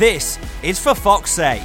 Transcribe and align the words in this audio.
This 0.00 0.38
is 0.62 0.78
For 0.78 0.94
Fox's 0.94 1.34
Sake. 1.34 1.60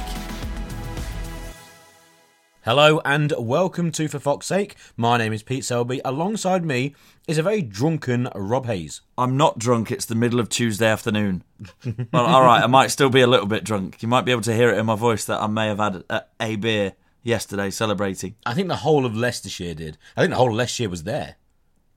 Hello 2.66 3.00
and 3.02 3.32
welcome 3.38 3.90
to 3.92 4.08
For 4.08 4.18
Fox's 4.18 4.48
Sake. 4.48 4.76
My 4.94 5.16
name 5.16 5.32
is 5.32 5.42
Pete 5.42 5.64
Selby. 5.64 6.02
Alongside 6.04 6.62
me 6.62 6.94
is 7.26 7.38
a 7.38 7.42
very 7.42 7.62
drunken 7.62 8.28
Rob 8.34 8.66
Hayes. 8.66 9.00
I'm 9.16 9.38
not 9.38 9.58
drunk. 9.58 9.90
It's 9.90 10.04
the 10.04 10.14
middle 10.14 10.38
of 10.38 10.50
Tuesday 10.50 10.86
afternoon. 10.86 11.44
well, 12.12 12.26
all 12.26 12.44
right, 12.44 12.62
I 12.62 12.66
might 12.66 12.90
still 12.90 13.08
be 13.08 13.22
a 13.22 13.26
little 13.26 13.46
bit 13.46 13.64
drunk. 13.64 14.02
You 14.02 14.08
might 14.08 14.26
be 14.26 14.32
able 14.32 14.42
to 14.42 14.54
hear 14.54 14.70
it 14.70 14.76
in 14.76 14.84
my 14.84 14.96
voice 14.96 15.24
that 15.24 15.40
I 15.40 15.46
may 15.46 15.68
have 15.68 15.78
had 15.78 16.04
a, 16.10 16.24
a 16.38 16.56
beer 16.56 16.92
yesterday 17.22 17.70
celebrating. 17.70 18.34
I 18.44 18.52
think 18.52 18.68
the 18.68 18.76
whole 18.76 19.06
of 19.06 19.16
Leicestershire 19.16 19.76
did. 19.76 19.96
I 20.14 20.20
think 20.20 20.32
the 20.32 20.36
whole 20.36 20.50
of 20.50 20.56
Leicestershire 20.56 20.90
was 20.90 21.04
there. 21.04 21.36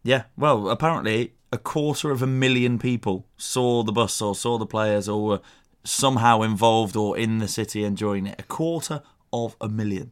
Yeah, 0.03 0.23
well, 0.37 0.69
apparently 0.69 1.33
a 1.51 1.57
quarter 1.57 2.11
of 2.11 2.21
a 2.21 2.27
million 2.27 2.77
people 2.77 3.25
saw 3.37 3.83
the 3.83 3.91
bus 3.91 4.21
or 4.21 4.35
saw 4.35 4.57
the 4.57 4.65
players 4.65 5.09
or 5.09 5.25
were 5.25 5.41
somehow 5.83 6.41
involved 6.41 6.95
or 6.95 7.17
in 7.17 7.39
the 7.39 7.47
city 7.47 7.83
enjoying 7.83 8.27
it. 8.27 8.39
A 8.39 8.43
quarter 8.43 9.01
of 9.31 9.55
a 9.61 9.69
million. 9.69 10.11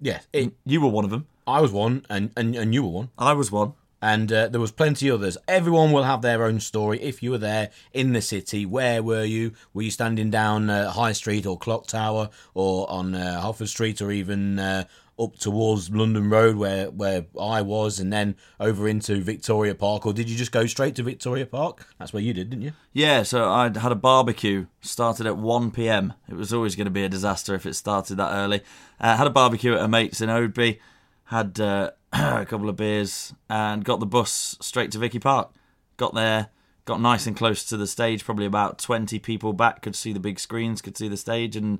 Yes, 0.00 0.26
it, 0.32 0.52
You 0.64 0.80
were 0.80 0.88
one 0.88 1.04
of 1.04 1.10
them. 1.10 1.26
I 1.46 1.60
was 1.60 1.72
one, 1.72 2.06
and, 2.08 2.30
and, 2.36 2.54
and 2.56 2.72
you 2.74 2.82
were 2.82 2.88
one. 2.90 3.08
I 3.18 3.32
was 3.32 3.50
one. 3.52 3.74
and 4.02 4.32
uh, 4.32 4.48
there 4.48 4.60
was 4.60 4.72
plenty 4.72 5.10
others. 5.10 5.36
Everyone 5.46 5.92
will 5.92 6.04
have 6.04 6.22
their 6.22 6.44
own 6.44 6.58
story. 6.60 7.00
If 7.02 7.22
you 7.22 7.32
were 7.32 7.38
there 7.38 7.70
in 7.92 8.12
the 8.14 8.22
city, 8.22 8.64
where 8.64 9.02
were 9.02 9.24
you? 9.24 9.52
Were 9.74 9.82
you 9.82 9.90
standing 9.90 10.30
down 10.30 10.70
uh, 10.70 10.90
High 10.90 11.12
Street 11.12 11.44
or 11.44 11.58
Clock 11.58 11.86
Tower, 11.86 12.30
or 12.54 12.90
on 12.90 13.14
uh, 13.14 13.40
Hofford 13.42 13.68
Street, 13.68 14.00
or 14.00 14.10
even 14.10 14.58
uh, 14.58 14.84
up 15.20 15.36
towards 15.36 15.90
London 15.90 16.30
Road, 16.30 16.56
where 16.56 16.90
where 16.90 17.26
I 17.38 17.62
was, 17.62 18.00
and 18.00 18.12
then 18.12 18.36
over 18.58 18.88
into 18.88 19.20
Victoria 19.20 19.74
Park? 19.74 20.06
Or 20.06 20.12
did 20.12 20.30
you 20.30 20.36
just 20.36 20.52
go 20.52 20.66
straight 20.66 20.94
to 20.96 21.02
Victoria 21.02 21.46
Park? 21.46 21.86
That's 21.98 22.12
where 22.12 22.22
you 22.22 22.32
did, 22.32 22.50
didn't 22.50 22.62
you? 22.62 22.72
Yeah, 22.92 23.22
so 23.22 23.48
I 23.48 23.64
had 23.64 23.92
a 23.92 23.96
barbecue. 23.96 24.66
Started 24.80 25.26
at 25.26 25.36
1 25.36 25.70
p.m. 25.72 26.14
It 26.28 26.34
was 26.34 26.52
always 26.52 26.74
going 26.74 26.86
to 26.86 26.90
be 26.90 27.04
a 27.04 27.08
disaster 27.08 27.54
if 27.54 27.66
it 27.66 27.74
started 27.74 28.16
that 28.16 28.32
early. 28.32 28.62
Uh, 28.98 29.16
had 29.16 29.26
a 29.26 29.30
barbecue 29.30 29.74
at 29.74 29.84
a 29.84 29.88
mate's 29.88 30.20
in 30.20 30.30
Oadby. 30.30 30.78
Had 31.24 31.60
uh, 31.60 31.90
a 32.12 32.46
couple 32.46 32.68
of 32.68 32.76
beers 32.76 33.34
and 33.48 33.84
got 33.84 34.00
the 34.00 34.06
bus 34.06 34.56
straight 34.60 34.90
to 34.92 34.98
Vicky 34.98 35.18
Park. 35.18 35.52
Got 35.96 36.14
there, 36.14 36.48
got 36.86 37.00
nice 37.00 37.26
and 37.26 37.36
close 37.36 37.64
to 37.64 37.76
the 37.76 37.86
stage. 37.86 38.24
Probably 38.24 38.46
about 38.46 38.78
20 38.78 39.18
people 39.18 39.52
back. 39.52 39.82
Could 39.82 39.94
see 39.94 40.12
the 40.12 40.20
big 40.20 40.40
screens, 40.40 40.80
could 40.80 40.96
see 40.96 41.08
the 41.08 41.16
stage, 41.16 41.56
and 41.56 41.78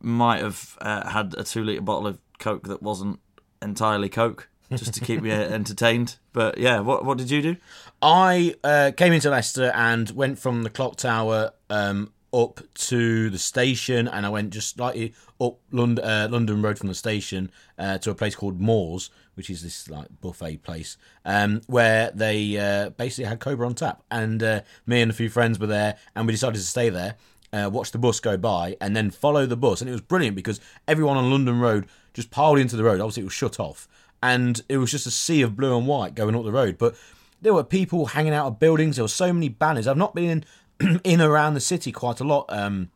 might 0.00 0.40
have 0.40 0.76
uh, 0.80 1.08
had 1.08 1.34
a 1.36 1.44
two 1.44 1.64
litre 1.64 1.80
bottle 1.80 2.06
of 2.06 2.18
Coke 2.38 2.68
that 2.68 2.82
wasn't 2.82 3.20
entirely 3.62 4.08
Coke. 4.08 4.48
Just 4.70 4.94
to 4.94 5.00
keep 5.00 5.22
me 5.22 5.30
entertained, 5.30 6.16
but 6.32 6.58
yeah. 6.58 6.80
What 6.80 7.04
what 7.04 7.18
did 7.18 7.30
you 7.30 7.40
do? 7.40 7.56
I 8.02 8.56
uh, 8.64 8.90
came 8.96 9.12
into 9.12 9.30
Leicester 9.30 9.70
and 9.72 10.10
went 10.10 10.40
from 10.40 10.64
the 10.64 10.70
clock 10.70 10.96
tower 10.96 11.52
um, 11.70 12.12
up 12.34 12.60
to 12.74 13.30
the 13.30 13.38
station, 13.38 14.08
and 14.08 14.26
I 14.26 14.28
went 14.28 14.50
just 14.50 14.74
slightly 14.74 15.14
up 15.40 15.58
London, 15.70 16.04
uh, 16.04 16.28
London 16.30 16.62
Road 16.62 16.78
from 16.78 16.88
the 16.88 16.94
station 16.94 17.50
uh, 17.78 17.98
to 17.98 18.10
a 18.10 18.14
place 18.14 18.34
called 18.34 18.60
Moores, 18.60 19.10
which 19.34 19.50
is 19.50 19.62
this 19.62 19.88
like 19.88 20.08
buffet 20.20 20.62
place, 20.62 20.96
um, 21.24 21.62
where 21.66 22.10
they 22.14 22.58
uh, 22.58 22.90
basically 22.90 23.24
had 23.24 23.40
Cobra 23.40 23.66
on 23.66 23.74
tap, 23.74 24.02
and 24.10 24.42
uh, 24.42 24.60
me 24.84 25.00
and 25.00 25.10
a 25.10 25.14
few 25.14 25.30
friends 25.30 25.58
were 25.58 25.66
there, 25.66 25.96
and 26.14 26.26
we 26.26 26.32
decided 26.32 26.56
to 26.56 26.64
stay 26.64 26.90
there. 26.90 27.16
Uh, 27.52 27.70
watch 27.72 27.92
the 27.92 27.98
bus 27.98 28.18
go 28.18 28.36
by 28.36 28.76
and 28.80 28.94
then 28.94 29.10
follow 29.10 29.46
the 29.46 29.56
bus, 29.56 29.80
and 29.80 29.88
it 29.88 29.92
was 29.92 30.00
brilliant 30.00 30.36
because 30.36 30.60
everyone 30.88 31.16
on 31.16 31.30
London 31.30 31.60
Road 31.60 31.86
just 32.16 32.30
piled 32.30 32.58
into 32.58 32.76
the 32.76 32.82
road. 32.82 33.00
Obviously, 33.00 33.20
it 33.20 33.26
was 33.26 33.34
shut 33.34 33.60
off, 33.60 33.86
and 34.22 34.62
it 34.68 34.78
was 34.78 34.90
just 34.90 35.06
a 35.06 35.10
sea 35.10 35.42
of 35.42 35.54
blue 35.54 35.76
and 35.76 35.86
white 35.86 36.14
going 36.14 36.34
up 36.34 36.44
the 36.44 36.50
road. 36.50 36.78
But 36.78 36.96
there 37.42 37.54
were 37.54 37.62
people 37.62 38.06
hanging 38.06 38.32
out 38.32 38.46
of 38.46 38.58
buildings. 38.58 38.96
There 38.96 39.04
were 39.04 39.08
so 39.08 39.32
many 39.32 39.50
banners. 39.50 39.86
I've 39.86 39.96
not 39.96 40.14
been 40.14 40.44
in, 40.80 41.00
in 41.04 41.20
around 41.20 41.54
the 41.54 41.60
city 41.60 41.92
quite 41.92 42.20
a 42.20 42.24
lot 42.24 42.46
um, 42.48 42.90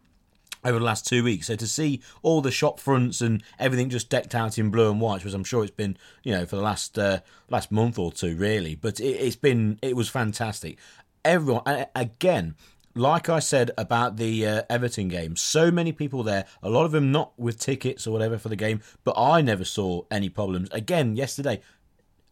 over 0.64 0.78
the 0.78 0.84
last 0.84 1.06
two 1.06 1.22
weeks. 1.22 1.48
So 1.48 1.56
to 1.56 1.66
see 1.66 2.00
all 2.22 2.40
the 2.40 2.50
shop 2.50 2.80
fronts 2.80 3.20
and 3.20 3.42
everything 3.58 3.90
just 3.90 4.08
decked 4.08 4.34
out 4.34 4.58
in 4.58 4.70
blue 4.70 4.90
and 4.90 5.00
white, 5.00 5.22
which 5.24 5.34
I'm 5.34 5.44
sure 5.44 5.62
it's 5.62 5.70
been, 5.70 5.98
you 6.22 6.32
know, 6.32 6.46
for 6.46 6.56
the 6.56 6.62
last 6.62 6.98
uh, 6.98 7.20
last 7.50 7.70
month 7.70 7.98
or 7.98 8.10
two, 8.10 8.34
really. 8.36 8.74
But 8.74 8.98
it, 8.98 9.04
it's 9.04 9.36
been, 9.36 9.78
it 9.82 9.94
was 9.94 10.08
fantastic. 10.08 10.78
Everyone, 11.24 11.86
again. 11.94 12.54
Like 12.94 13.28
I 13.28 13.38
said 13.38 13.70
about 13.78 14.16
the 14.16 14.46
uh, 14.46 14.62
Everton 14.68 15.08
game, 15.08 15.36
so 15.36 15.70
many 15.70 15.92
people 15.92 16.22
there, 16.22 16.44
a 16.62 16.68
lot 16.68 16.84
of 16.84 16.92
them 16.92 17.12
not 17.12 17.38
with 17.38 17.58
tickets 17.58 18.06
or 18.06 18.10
whatever 18.10 18.36
for 18.36 18.48
the 18.48 18.56
game, 18.56 18.80
but 19.04 19.14
I 19.16 19.42
never 19.42 19.64
saw 19.64 20.02
any 20.10 20.28
problems. 20.28 20.68
Again, 20.72 21.14
yesterday, 21.14 21.60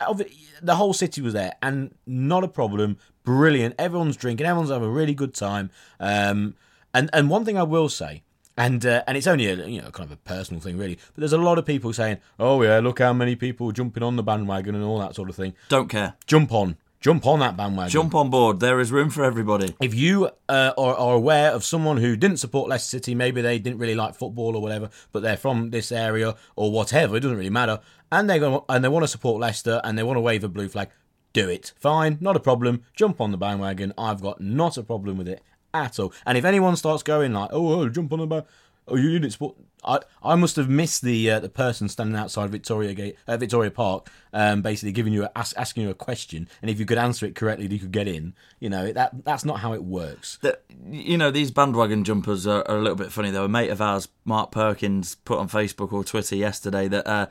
the 0.00 0.76
whole 0.76 0.92
city 0.92 1.20
was 1.20 1.32
there 1.32 1.54
and 1.62 1.94
not 2.06 2.42
a 2.42 2.48
problem. 2.48 2.98
Brilliant. 3.22 3.76
Everyone's 3.78 4.16
drinking. 4.16 4.46
Everyone's 4.46 4.70
having 4.70 4.88
a 4.88 4.92
really 4.92 5.14
good 5.14 5.34
time. 5.34 5.70
Um 6.00 6.54
and 6.94 7.10
and 7.12 7.30
one 7.30 7.44
thing 7.44 7.56
i 7.58 7.62
will 7.62 7.88
say 7.88 8.22
and 8.56 8.84
uh, 8.84 9.02
and 9.06 9.16
it's 9.16 9.26
only 9.26 9.46
a 9.46 9.66
you 9.66 9.80
know 9.80 9.90
kind 9.90 10.10
of 10.10 10.12
a 10.12 10.20
personal 10.20 10.60
thing 10.60 10.76
really 10.76 10.98
but 11.14 11.20
there's 11.20 11.32
a 11.32 11.38
lot 11.38 11.58
of 11.58 11.66
people 11.66 11.92
saying 11.92 12.18
oh 12.38 12.62
yeah 12.62 12.80
look 12.80 12.98
how 12.98 13.12
many 13.12 13.36
people 13.36 13.70
jumping 13.72 14.02
on 14.02 14.16
the 14.16 14.22
bandwagon 14.22 14.74
and 14.74 14.84
all 14.84 14.98
that 14.98 15.14
sort 15.14 15.28
of 15.28 15.36
thing. 15.36 15.54
Don't 15.68 15.88
care. 15.88 16.14
jump 16.26 16.52
on 16.52 16.76
jump 17.00 17.26
on 17.26 17.40
that 17.40 17.56
bandwagon 17.56 17.90
Jump 17.90 18.14
on 18.14 18.30
board. 18.30 18.60
There 18.60 18.80
is 18.80 18.90
room 18.90 19.10
for 19.10 19.24
everybody. 19.24 19.74
if 19.80 19.94
you 19.94 20.30
uh, 20.48 20.72
are, 20.76 20.94
are 20.94 21.14
aware 21.14 21.52
of 21.52 21.64
someone 21.64 21.96
who 21.98 22.16
didn't 22.16 22.38
support 22.38 22.68
Leicester 22.68 22.98
City, 22.98 23.14
maybe 23.14 23.40
they 23.40 23.58
didn't 23.58 23.78
really 23.78 23.94
like 23.94 24.14
football 24.14 24.56
or 24.56 24.62
whatever, 24.62 24.90
but 25.12 25.22
they're 25.22 25.36
from 25.36 25.70
this 25.70 25.92
area 25.92 26.34
or 26.56 26.70
whatever, 26.70 27.16
it 27.16 27.20
doesn't 27.20 27.36
really 27.36 27.50
matter, 27.50 27.80
and 28.10 28.28
they 28.28 28.38
and 28.68 28.84
they 28.84 28.88
want 28.88 29.04
to 29.04 29.08
support 29.08 29.40
Leicester 29.40 29.80
and 29.84 29.98
they 29.98 30.02
want 30.02 30.16
to 30.16 30.20
wave 30.20 30.44
a 30.44 30.48
blue 30.48 30.68
flag, 30.68 30.88
do 31.32 31.48
it. 31.48 31.72
Fine, 31.76 32.18
not 32.20 32.36
a 32.36 32.40
problem. 32.40 32.82
Jump 32.94 33.20
on 33.20 33.30
the 33.30 33.38
bandwagon. 33.38 33.92
I've 33.98 34.22
got 34.22 34.40
not 34.40 34.76
a 34.76 34.82
problem 34.82 35.18
with 35.18 35.28
it 35.28 35.42
at 35.74 35.98
all. 35.98 36.12
And 36.26 36.38
if 36.38 36.44
anyone 36.44 36.76
starts 36.76 37.02
going 37.02 37.32
like, 37.32 37.50
oh, 37.52 37.80
oh 37.80 37.88
jump 37.88 38.12
on 38.12 38.20
the 38.20 38.26
band. 38.26 38.44
Oh, 38.88 38.96
you 38.96 39.10
didn't 39.10 39.30
support. 39.32 39.56
I 39.84 40.00
I 40.22 40.34
must 40.34 40.56
have 40.56 40.68
missed 40.68 41.02
the 41.02 41.30
uh, 41.30 41.40
the 41.40 41.48
person 41.48 41.88
standing 41.88 42.16
outside 42.16 42.50
Victoria 42.50 42.94
Gate, 42.94 43.16
uh, 43.26 43.36
Victoria 43.36 43.70
Park, 43.70 44.10
um, 44.32 44.62
basically 44.62 44.92
giving 44.92 45.12
you 45.12 45.24
a, 45.24 45.30
ask, 45.36 45.56
asking 45.56 45.84
you 45.84 45.90
a 45.90 45.94
question, 45.94 46.48
and 46.60 46.70
if 46.70 46.80
you 46.80 46.86
could 46.86 46.98
answer 46.98 47.26
it 47.26 47.34
correctly, 47.34 47.68
you 47.68 47.78
could 47.78 47.92
get 47.92 48.08
in. 48.08 48.34
You 48.58 48.70
know 48.70 48.92
that 48.92 49.24
that's 49.24 49.44
not 49.44 49.60
how 49.60 49.72
it 49.74 49.84
works. 49.84 50.38
that 50.42 50.62
you 50.90 51.16
know 51.16 51.30
these 51.30 51.50
bandwagon 51.50 52.04
jumpers 52.04 52.46
are, 52.46 52.66
are 52.68 52.76
a 52.76 52.82
little 52.82 52.96
bit 52.96 53.12
funny 53.12 53.30
though. 53.30 53.44
A 53.44 53.48
mate 53.48 53.70
of 53.70 53.80
ours, 53.80 54.08
Mark 54.24 54.50
Perkins, 54.50 55.14
put 55.14 55.38
on 55.38 55.48
Facebook 55.48 55.92
or 55.92 56.02
Twitter 56.02 56.34
yesterday 56.34 56.88
that 56.88 57.06
uh, 57.06 57.26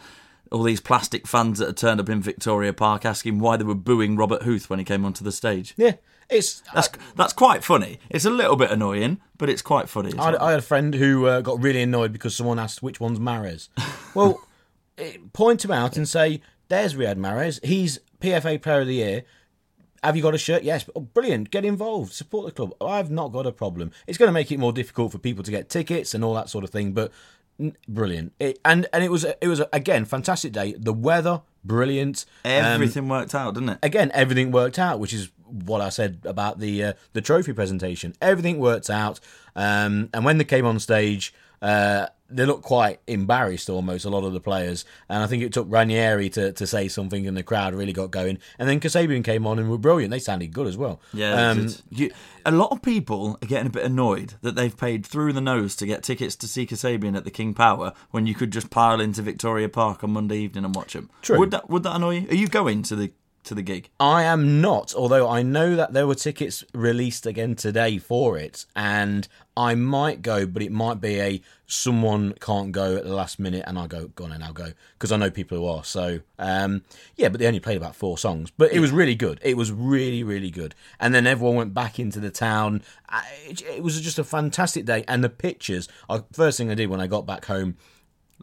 all 0.51 0.63
these 0.63 0.81
plastic 0.81 1.27
fans 1.27 1.59
that 1.59 1.67
had 1.67 1.77
turned 1.77 1.99
up 1.99 2.09
in 2.09 2.21
Victoria 2.21 2.73
Park 2.73 3.05
asking 3.05 3.39
why 3.39 3.57
they 3.57 3.63
were 3.63 3.75
booing 3.75 4.15
Robert 4.15 4.43
Huth 4.43 4.69
when 4.69 4.79
he 4.79 4.85
came 4.85 5.05
onto 5.05 5.23
the 5.23 5.31
stage. 5.31 5.73
Yeah, 5.77 5.93
it's. 6.29 6.61
That's 6.73 6.89
that's 7.15 7.33
quite 7.33 7.63
funny. 7.63 7.99
It's 8.09 8.25
a 8.25 8.29
little 8.29 8.55
bit 8.55 8.71
annoying, 8.71 9.19
but 9.37 9.49
it's 9.49 9.61
quite 9.61 9.89
funny. 9.89 10.11
I. 10.17 10.35
I 10.35 10.51
had 10.51 10.59
a 10.59 10.63
friend 10.63 10.93
who 10.93 11.25
uh, 11.27 11.41
got 11.41 11.61
really 11.61 11.81
annoyed 11.81 12.11
because 12.13 12.35
someone 12.35 12.59
asked 12.59 12.81
which 12.83 12.99
one's 12.99 13.19
Mahrez. 13.19 13.69
Well, 14.15 14.41
point 15.33 15.63
him 15.63 15.71
out 15.71 15.95
and 15.95 16.07
say, 16.09 16.41
"There's 16.69 16.95
Riyad 16.95 17.17
Mahrez. 17.17 17.63
He's 17.63 17.99
PFA 18.19 18.59
Player 18.61 18.81
of 18.81 18.87
the 18.87 18.95
Year. 18.95 19.23
Have 20.03 20.15
you 20.15 20.21
got 20.23 20.33
a 20.33 20.37
shirt? 20.39 20.63
Yes. 20.63 20.89
Oh, 20.95 21.01
brilliant. 21.01 21.51
Get 21.51 21.65
involved. 21.65 22.13
Support 22.13 22.45
the 22.47 22.51
club. 22.51 22.73
I've 22.81 23.11
not 23.11 23.31
got 23.31 23.45
a 23.45 23.51
problem. 23.51 23.91
It's 24.07 24.17
going 24.17 24.29
to 24.29 24.33
make 24.33 24.51
it 24.51 24.57
more 24.59 24.71
difficult 24.73 25.11
for 25.11 25.17
people 25.17 25.43
to 25.43 25.51
get 25.51 25.69
tickets 25.69 26.13
and 26.13 26.23
all 26.23 26.33
that 26.35 26.49
sort 26.49 26.63
of 26.63 26.69
thing, 26.69 26.93
but 26.93 27.11
n- 27.59 27.75
brilliant. 27.87 28.33
It, 28.39 28.59
and 28.65 28.87
and 28.93 29.03
it 29.03 29.11
was 29.11 29.23
it 29.23 29.47
was 29.47 29.61
again 29.73 30.05
fantastic 30.05 30.51
day. 30.53 30.73
The 30.77 30.93
weather 30.93 31.41
brilliant. 31.63 32.25
Um, 32.45 32.51
Everything 32.51 33.07
worked 33.09 33.35
out, 33.35 33.53
didn't 33.55 33.69
it? 33.69 33.79
again, 33.83 34.09
everything 34.13 34.51
worked 34.51 34.79
out, 34.79 34.99
which 34.99 35.13
is 35.13 35.29
what 35.49 35.81
I 35.81 35.89
said 35.89 36.19
about 36.23 36.59
the 36.59 36.83
uh, 36.83 36.93
the 37.13 37.21
trophy 37.21 37.53
presentation. 37.53 38.13
Everything 38.21 38.59
worked 38.59 38.89
out, 38.89 39.19
um, 39.55 40.09
and 40.13 40.25
when 40.25 40.37
they 40.37 40.43
came 40.43 40.65
on 40.65 40.79
stage, 40.79 41.33
uh, 41.61 42.07
they 42.29 42.45
looked 42.45 42.63
quite 42.63 42.99
embarrassed 43.07 43.69
almost. 43.69 44.05
A 44.05 44.09
lot 44.09 44.23
of 44.23 44.33
the 44.33 44.39
players, 44.39 44.85
and 45.09 45.23
I 45.23 45.27
think 45.27 45.43
it 45.43 45.53
took 45.53 45.65
Ranieri 45.69 46.29
to, 46.31 46.51
to 46.51 46.67
say 46.67 46.87
something, 46.87 47.25
and 47.25 47.37
the 47.37 47.43
crowd 47.43 47.73
really 47.73 47.93
got 47.93 48.11
going. 48.11 48.39
And 48.59 48.67
then 48.67 48.79
Kasabian 48.79 49.23
came 49.23 49.47
on 49.47 49.57
and 49.59 49.69
were 49.69 49.77
brilliant. 49.77 50.11
They 50.11 50.19
sounded 50.19 50.53
good 50.53 50.67
as 50.67 50.77
well. 50.77 50.99
Yeah, 51.13 51.51
Um. 51.51 51.69
You, 51.89 52.11
a 52.45 52.51
lot 52.51 52.71
of 52.71 52.81
people 52.81 53.37
are 53.41 53.47
getting 53.47 53.67
a 53.67 53.71
bit 53.71 53.83
annoyed 53.83 54.35
that 54.41 54.55
they've 54.55 54.75
paid 54.75 55.05
through 55.05 55.33
the 55.33 55.41
nose 55.41 55.75
to 55.77 55.85
get 55.85 56.03
tickets 56.03 56.35
to 56.37 56.47
see 56.47 56.65
Kasabian 56.65 57.15
at 57.17 57.25
the 57.25 57.31
King 57.31 57.53
Power 57.53 57.93
when 58.11 58.25
you 58.25 58.35
could 58.35 58.51
just 58.51 58.69
pile 58.69 59.01
into 59.01 59.21
Victoria 59.21 59.67
Park 59.67 60.03
on 60.03 60.11
Monday 60.11 60.37
evening 60.39 60.63
and 60.63 60.75
watch 60.75 60.95
him. 60.95 61.09
True. 61.21 61.39
Would 61.39 61.51
that 61.51 61.69
would 61.69 61.83
that 61.83 61.95
annoy 61.95 62.19
you? 62.19 62.29
Are 62.29 62.35
you 62.35 62.47
going 62.47 62.83
to 62.83 62.95
the 62.95 63.11
to 63.47 63.55
the 63.55 63.61
gig? 63.61 63.89
I 63.99 64.23
am 64.23 64.61
not, 64.61 64.93
although 64.95 65.27
I 65.27 65.41
know 65.41 65.75
that 65.75 65.93
there 65.93 66.07
were 66.07 66.15
tickets 66.15 66.63
released 66.73 67.25
again 67.25 67.55
today 67.55 67.97
for 67.97 68.37
it, 68.37 68.65
and 68.75 69.27
I 69.55 69.75
might 69.75 70.21
go, 70.21 70.45
but 70.45 70.61
it 70.61 70.71
might 70.71 71.01
be 71.01 71.19
a 71.19 71.41
someone 71.65 72.33
can't 72.39 72.71
go 72.71 72.95
at 72.95 73.03
the 73.03 73.13
last 73.13 73.39
minute, 73.39 73.63
and 73.65 73.79
I 73.79 73.87
go, 73.87 74.07
go 74.09 74.25
on, 74.25 74.31
and 74.31 74.43
I'll 74.43 74.53
go 74.53 74.71
because 74.93 75.11
I 75.11 75.17
know 75.17 75.31
people 75.31 75.57
who 75.57 75.65
are. 75.65 75.83
So, 75.83 76.19
um, 76.37 76.83
yeah, 77.15 77.29
but 77.29 77.39
they 77.39 77.47
only 77.47 77.59
played 77.59 77.77
about 77.77 77.95
four 77.95 78.17
songs, 78.17 78.51
but 78.51 78.71
it 78.71 78.79
was 78.79 78.91
really 78.91 79.15
good. 79.15 79.39
It 79.41 79.57
was 79.57 79.71
really, 79.71 80.23
really 80.23 80.51
good, 80.51 80.75
and 80.99 81.15
then 81.15 81.25
everyone 81.25 81.55
went 81.55 81.73
back 81.73 81.99
into 81.99 82.19
the 82.19 82.31
town. 82.31 82.83
It, 83.45 83.61
it 83.61 83.83
was 83.83 83.99
just 84.01 84.19
a 84.19 84.23
fantastic 84.23 84.85
day, 84.85 85.03
and 85.07 85.23
the 85.23 85.29
pictures. 85.29 85.87
I, 86.09 86.23
first 86.31 86.57
thing 86.57 86.69
I 86.69 86.75
did 86.75 86.89
when 86.89 87.01
I 87.01 87.07
got 87.07 87.25
back 87.25 87.45
home 87.45 87.77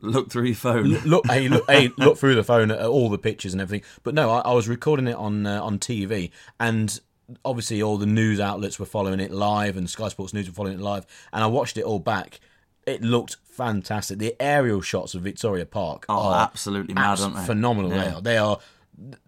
Look 0.01 0.31
through 0.31 0.45
your 0.45 0.55
phone. 0.57 0.85
look, 1.05 1.27
hey, 1.27 1.49
look, 1.49 1.69
hey, 1.71 1.91
look 1.97 2.19
through 2.19 2.35
the 2.35 2.45
phone 2.45 2.71
at 2.71 2.81
all 2.85 3.09
the 3.09 3.19
pictures 3.19 3.53
and 3.53 3.61
everything. 3.63 3.87
But 4.03 4.15
no, 4.15 4.31
I, 4.31 4.41
I 4.41 4.53
was 4.53 4.69
recording 4.69 5.07
it 5.09 5.17
on 5.17 5.47
uh, 5.47 5.63
on 5.63 5.79
TV, 5.79 6.31
and 6.61 7.01
obviously 7.45 7.81
all 7.83 7.97
the 7.97 8.05
news 8.07 8.39
outlets 8.41 8.79
were 8.79 8.87
following 8.87 9.21
it 9.21 9.31
live, 9.31 9.77
and 9.77 9.89
Sky 9.89 10.09
Sports 10.09 10.35
News 10.35 10.47
were 10.49 10.55
following 10.55 10.79
it 10.79 10.83
live, 10.83 11.07
and 11.33 11.43
I 11.43 11.47
watched 11.47 11.79
it 11.79 11.85
all 11.85 11.99
back. 12.01 12.41
It 12.87 13.01
looked 13.03 13.37
fantastic. 13.45 14.19
The 14.19 14.35
aerial 14.41 14.83
shots 14.83 15.15
of 15.15 15.23
Victoria 15.23 15.65
Park 15.65 16.05
Oh, 16.09 16.29
are 16.29 16.43
absolutely 16.43 16.93
mad, 16.95 17.13
abs- 17.13 17.23
aren't 17.23 17.37
they? 17.37 17.43
phenomenal. 17.45 17.91
They 17.91 18.07
are. 18.09 18.21
They 18.21 18.37
are. 18.37 18.59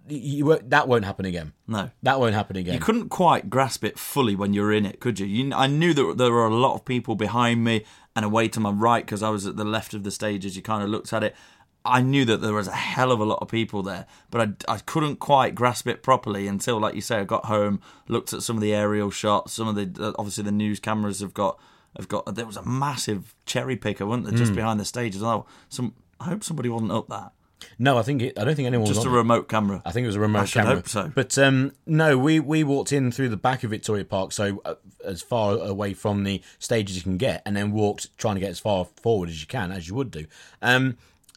You, 0.09 0.59
that 0.67 0.87
won't 0.89 1.05
happen 1.05 1.25
again. 1.25 1.53
No. 1.67 1.91
That 2.03 2.21
won't 2.21 2.35
happen 2.35 2.57
again. 2.57 2.75
You 2.75 2.81
couldn't 2.81 3.09
quite 3.09 3.51
grasp 3.51 3.83
it 3.83 3.99
fully 3.99 4.37
when 4.37 4.53
you 4.53 4.63
were 4.63 4.73
in 4.73 4.87
it, 4.87 5.01
could 5.01 5.19
you? 5.19 5.27
you 5.27 5.53
I 5.55 5.67
knew 5.67 5.93
that 5.95 6.19
there 6.19 6.33
were 6.33 6.47
a 6.47 6.55
lot 6.55 6.75
of 6.75 6.85
people 6.85 7.15
behind 7.17 7.65
me 7.65 7.85
and 8.17 8.25
away 8.25 8.49
to 8.49 8.59
my 8.59 8.71
right 8.71 9.05
because 9.05 9.23
I 9.23 9.29
was 9.31 9.47
at 9.47 9.57
the 9.57 9.65
left 9.65 9.95
of 9.95 10.03
the 10.03 10.11
stage 10.11 10.45
as 10.45 10.57
you 10.57 10.63
kind 10.63 10.83
of 10.83 10.89
looked 10.89 11.13
at 11.13 11.23
it. 11.23 11.37
I 11.85 12.01
knew 12.03 12.25
that 12.25 12.39
there 12.39 12.53
was 12.53 12.67
a 12.67 12.73
hell 12.73 13.13
of 13.13 13.21
a 13.21 13.25
lot 13.25 13.39
of 13.41 13.47
people 13.47 13.85
there, 13.85 14.07
but 14.29 14.41
I, 14.69 14.75
I 14.75 14.79
couldn't 14.79 15.17
quite 15.21 15.55
grasp 15.55 15.87
it 15.87 16.03
properly 16.03 16.49
until, 16.49 16.81
like 16.81 16.97
you 16.97 17.01
say, 17.01 17.19
I 17.19 17.25
got 17.25 17.45
home, 17.45 17.81
looked 18.09 18.33
at 18.33 18.43
some 18.43 18.57
of 18.57 18.61
the 18.63 18.75
aerial 18.75 19.13
shots. 19.13 19.53
Some 19.53 19.69
of 19.69 19.77
the 19.77 20.13
obviously 20.19 20.43
the 20.43 20.51
news 20.51 20.81
cameras 20.81 21.21
have 21.21 21.33
got 21.35 21.61
have 21.97 22.09
got. 22.09 22.35
There 22.35 22.45
was 22.47 22.57
a 22.57 22.65
massive 22.65 23.37
cherry 23.45 23.77
picker, 23.77 24.05
wasn't 24.05 24.27
there, 24.27 24.37
just 24.37 24.51
Hmm. 24.51 24.57
behind 24.57 24.81
the 24.81 24.85
stage 24.85 25.15
as 25.15 25.23
well. 25.23 25.47
Some 25.69 25.95
I 26.19 26.25
hope 26.25 26.43
somebody 26.43 26.69
wasn't 26.69 26.91
up 26.91 27.07
that. 27.09 27.33
No, 27.79 27.99
I 27.99 28.03
think 28.03 28.23
it, 28.23 28.39
I 28.39 28.45
don't 28.45 28.55
think 28.55 28.67
anyone 28.67 28.87
was 28.89 28.97
Just 28.97 29.07
a 29.07 29.11
remote 29.11 29.49
camera. 29.49 29.83
I 29.85 29.93
think 29.93 30.05
it 30.05 30.09
was 30.09 30.17
a 30.17 30.21
remote 30.21 30.41
I 30.41 30.45
should 30.47 30.63
camera. 30.63 30.75
hope 30.77 30.89
so. 30.89 31.13
But 31.15 31.37
um, 31.39 31.73
no, 31.87 32.19
we, 32.19 32.41
we 32.41 32.65
walked 32.65 32.93
in 32.93 33.11
through 33.13 33.29
the 33.29 33.37
back 33.37 33.65
of 33.65 33.71
Victoria 33.71 34.05
Park, 34.05 34.33
so 34.33 34.63
uh, 34.65 34.75
as 35.05 35.23
far 35.23 35.57
away 35.59 35.95
from 35.95 36.25
the 36.25 36.43
stage 36.59 36.91
as 36.91 36.97
you 36.97 37.03
can 37.03 37.17
get, 37.17 37.43
and 37.47 37.57
then 37.57 37.73
walked 37.73 38.17
trying 38.19 38.35
to 38.37 38.41
get 38.41 38.51
as 38.51 38.61
far 38.61 38.85
forward 38.85 39.29
as 39.29 39.41
you 39.41 39.47
can, 39.47 39.73
as 39.73 39.89
you 39.89 39.95
would 39.95 40.11
do. 40.11 40.27
Um, 40.63 40.97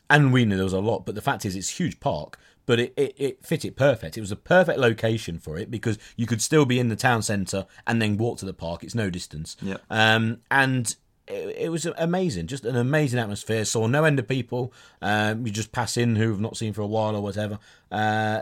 and 0.09 0.33
we 0.33 0.45
knew 0.45 0.55
there 0.55 0.63
was 0.63 0.73
a 0.73 0.79
lot, 0.79 1.05
but 1.05 1.15
the 1.15 1.21
fact 1.21 1.45
is, 1.45 1.55
it's 1.55 1.71
a 1.71 1.75
huge 1.75 1.99
park. 1.99 2.37
But 2.65 2.79
it, 2.79 2.93
it, 2.95 3.15
it 3.17 3.45
fit 3.45 3.65
it 3.65 3.75
perfect. 3.75 4.15
It 4.15 4.21
was 4.21 4.31
a 4.31 4.35
perfect 4.35 4.77
location 4.77 5.39
for 5.39 5.57
it 5.57 5.71
because 5.71 5.97
you 6.15 6.27
could 6.27 6.39
still 6.39 6.65
be 6.65 6.77
in 6.79 6.89
the 6.89 6.95
town 6.95 7.23
centre 7.23 7.65
and 7.87 7.99
then 7.99 8.15
walk 8.15 8.37
to 8.39 8.45
the 8.45 8.53
park. 8.53 8.83
It's 8.83 8.93
no 8.93 9.09
distance. 9.09 9.57
Yeah. 9.59 9.77
Um, 9.89 10.41
and 10.51 10.95
it, 11.29 11.55
it 11.57 11.69
was 11.69 11.85
amazing, 11.85 12.47
just 12.47 12.65
an 12.65 12.75
amazing 12.75 13.19
atmosphere. 13.19 13.63
Saw 13.63 13.87
no 13.87 14.03
end 14.03 14.19
of 14.19 14.27
people. 14.27 14.73
Um, 15.01 15.45
you 15.45 15.51
just 15.51 15.71
pass 15.71 15.95
in 15.95 16.15
who 16.15 16.29
have 16.31 16.41
not 16.41 16.57
seen 16.57 16.73
for 16.73 16.81
a 16.81 16.87
while 16.87 17.15
or 17.15 17.21
whatever. 17.21 17.59
Uh, 17.91 18.41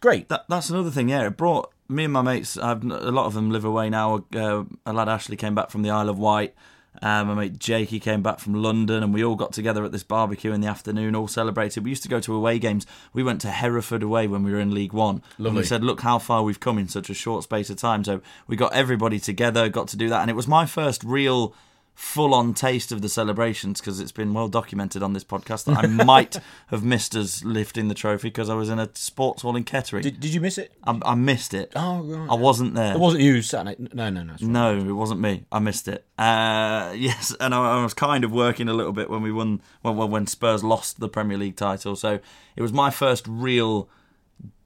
great. 0.00 0.28
That, 0.28 0.44
that's 0.48 0.70
another 0.70 0.90
thing. 0.90 1.08
Yeah, 1.08 1.26
it 1.26 1.36
brought 1.36 1.72
me 1.88 2.04
and 2.04 2.12
my 2.12 2.22
mates. 2.22 2.56
I've, 2.56 2.82
a 2.84 3.10
lot 3.10 3.26
of 3.26 3.34
them 3.34 3.50
live 3.50 3.64
away 3.64 3.90
now. 3.90 4.24
Uh, 4.34 4.64
a 4.84 4.92
lad 4.92 5.08
Ashley 5.08 5.36
came 5.36 5.54
back 5.54 5.70
from 5.70 5.82
the 5.82 5.90
Isle 5.90 6.08
of 6.08 6.18
Wight. 6.18 6.54
Um, 7.02 7.28
my 7.28 7.34
mate 7.34 7.58
Jakey 7.58 8.00
came 8.00 8.22
back 8.22 8.38
from 8.38 8.54
London, 8.54 9.02
and 9.02 9.12
we 9.12 9.22
all 9.22 9.36
got 9.36 9.52
together 9.52 9.84
at 9.84 9.92
this 9.92 10.02
barbecue 10.02 10.52
in 10.52 10.62
the 10.62 10.66
afternoon, 10.66 11.14
all 11.14 11.28
celebrated. 11.28 11.84
We 11.84 11.90
used 11.90 12.02
to 12.04 12.08
go 12.08 12.20
to 12.20 12.34
away 12.34 12.58
games. 12.58 12.86
We 13.12 13.22
went 13.22 13.42
to 13.42 13.50
Hereford 13.50 14.02
away 14.02 14.26
when 14.26 14.42
we 14.42 14.52
were 14.52 14.60
in 14.60 14.72
League 14.72 14.94
One. 14.94 15.22
And 15.36 15.46
Lovely. 15.46 15.60
we 15.60 15.66
said, 15.66 15.84
"Look 15.84 16.00
how 16.00 16.18
far 16.18 16.42
we've 16.42 16.58
come 16.58 16.78
in 16.78 16.88
such 16.88 17.10
a 17.10 17.14
short 17.14 17.42
space 17.42 17.68
of 17.68 17.76
time." 17.76 18.02
So 18.02 18.22
we 18.46 18.56
got 18.56 18.72
everybody 18.72 19.18
together, 19.18 19.68
got 19.68 19.88
to 19.88 19.96
do 19.98 20.08
that, 20.08 20.22
and 20.22 20.30
it 20.30 20.36
was 20.36 20.48
my 20.48 20.64
first 20.64 21.04
real 21.04 21.54
full-on 21.98 22.52
taste 22.52 22.92
of 22.92 23.00
the 23.00 23.08
celebrations 23.08 23.80
because 23.80 24.00
it's 24.00 24.12
been 24.12 24.34
well 24.34 24.48
documented 24.48 25.02
on 25.02 25.14
this 25.14 25.24
podcast 25.24 25.64
that 25.64 25.78
I 25.78 25.86
might 25.86 26.36
have 26.68 26.84
missed 26.84 27.16
us 27.16 27.42
lifting 27.42 27.88
the 27.88 27.94
trophy 27.94 28.28
because 28.28 28.50
I 28.50 28.54
was 28.54 28.68
in 28.68 28.78
a 28.78 28.90
sports 28.92 29.40
hall 29.40 29.56
in 29.56 29.64
Kettering. 29.64 30.02
Did, 30.02 30.20
did 30.20 30.34
you 30.34 30.42
miss 30.42 30.58
it? 30.58 30.74
I, 30.84 31.00
I 31.06 31.14
missed 31.14 31.54
it. 31.54 31.72
Oh, 31.74 32.02
right. 32.02 32.30
I 32.30 32.34
wasn't 32.34 32.74
there. 32.74 32.92
It 32.92 33.00
wasn't 33.00 33.22
you, 33.22 33.40
Saturday. 33.40 33.88
No, 33.94 34.10
no, 34.10 34.22
no. 34.24 34.34
No, 34.42 34.76
it 34.78 34.92
wasn't 34.92 35.20
me. 35.20 35.46
I 35.50 35.58
missed 35.58 35.88
it. 35.88 36.04
Uh, 36.18 36.92
yes, 36.96 37.34
and 37.40 37.54
I, 37.54 37.78
I 37.78 37.82
was 37.82 37.94
kind 37.94 38.24
of 38.24 38.30
working 38.30 38.68
a 38.68 38.74
little 38.74 38.92
bit 38.92 39.08
when 39.08 39.22
we 39.22 39.32
won 39.32 39.62
when 39.80 39.96
when- 39.96 40.10
when 40.10 40.26
Spurs 40.26 40.62
lost 40.62 41.00
the 41.00 41.08
Premier 41.08 41.38
League 41.38 41.56
title. 41.56 41.96
So 41.96 42.20
it 42.56 42.62
was 42.62 42.74
my 42.74 42.90
first 42.90 43.24
real 43.26 43.88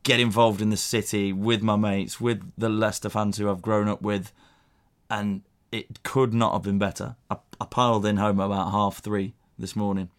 get 0.02 0.18
involved 0.18 0.60
in 0.60 0.70
the 0.70 0.76
city 0.76 1.32
with 1.32 1.62
my 1.62 1.76
mates, 1.76 2.20
with 2.20 2.42
the 2.58 2.68
Leicester 2.68 3.08
fans 3.08 3.36
who 3.38 3.48
I've 3.48 3.62
grown 3.62 3.86
up 3.86 4.02
with, 4.02 4.32
and 5.08 5.42
it 5.72 6.02
could 6.02 6.34
not 6.34 6.52
have 6.52 6.62
been 6.62 6.78
better. 6.78 7.16
I, 7.30 7.36
I 7.60 7.64
piled 7.64 8.06
in 8.06 8.16
home 8.16 8.40
about 8.40 8.70
half 8.70 8.98
three 8.98 9.34
this 9.58 9.76
morning, 9.76 10.10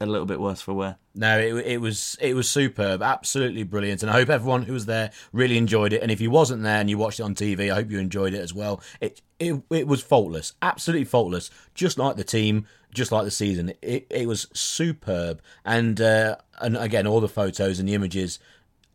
a 0.00 0.06
little 0.06 0.26
bit 0.26 0.40
worse 0.40 0.60
for 0.60 0.74
wear. 0.74 0.96
No, 1.14 1.38
it, 1.38 1.54
it 1.66 1.80
was 1.80 2.16
it 2.20 2.34
was 2.34 2.48
superb, 2.48 3.02
absolutely 3.02 3.62
brilliant, 3.62 4.02
and 4.02 4.10
I 4.10 4.14
hope 4.14 4.28
everyone 4.28 4.62
who 4.62 4.72
was 4.72 4.86
there 4.86 5.10
really 5.32 5.56
enjoyed 5.56 5.92
it. 5.92 6.02
And 6.02 6.10
if 6.10 6.20
you 6.20 6.30
wasn't 6.30 6.62
there 6.62 6.80
and 6.80 6.88
you 6.88 6.98
watched 6.98 7.20
it 7.20 7.24
on 7.24 7.34
TV, 7.34 7.70
I 7.70 7.76
hope 7.76 7.90
you 7.90 7.98
enjoyed 7.98 8.34
it 8.34 8.40
as 8.40 8.54
well. 8.54 8.82
It 9.00 9.20
it, 9.38 9.62
it 9.70 9.86
was 9.86 10.02
faultless, 10.02 10.52
absolutely 10.62 11.06
faultless, 11.06 11.50
just 11.74 11.98
like 11.98 12.16
the 12.16 12.24
team, 12.24 12.66
just 12.92 13.10
like 13.10 13.24
the 13.24 13.30
season. 13.30 13.72
It 13.82 14.06
it 14.10 14.28
was 14.28 14.48
superb, 14.52 15.40
and 15.64 16.00
uh, 16.00 16.36
and 16.60 16.76
again, 16.76 17.06
all 17.06 17.20
the 17.20 17.28
photos 17.28 17.78
and 17.78 17.88
the 17.88 17.94
images. 17.94 18.38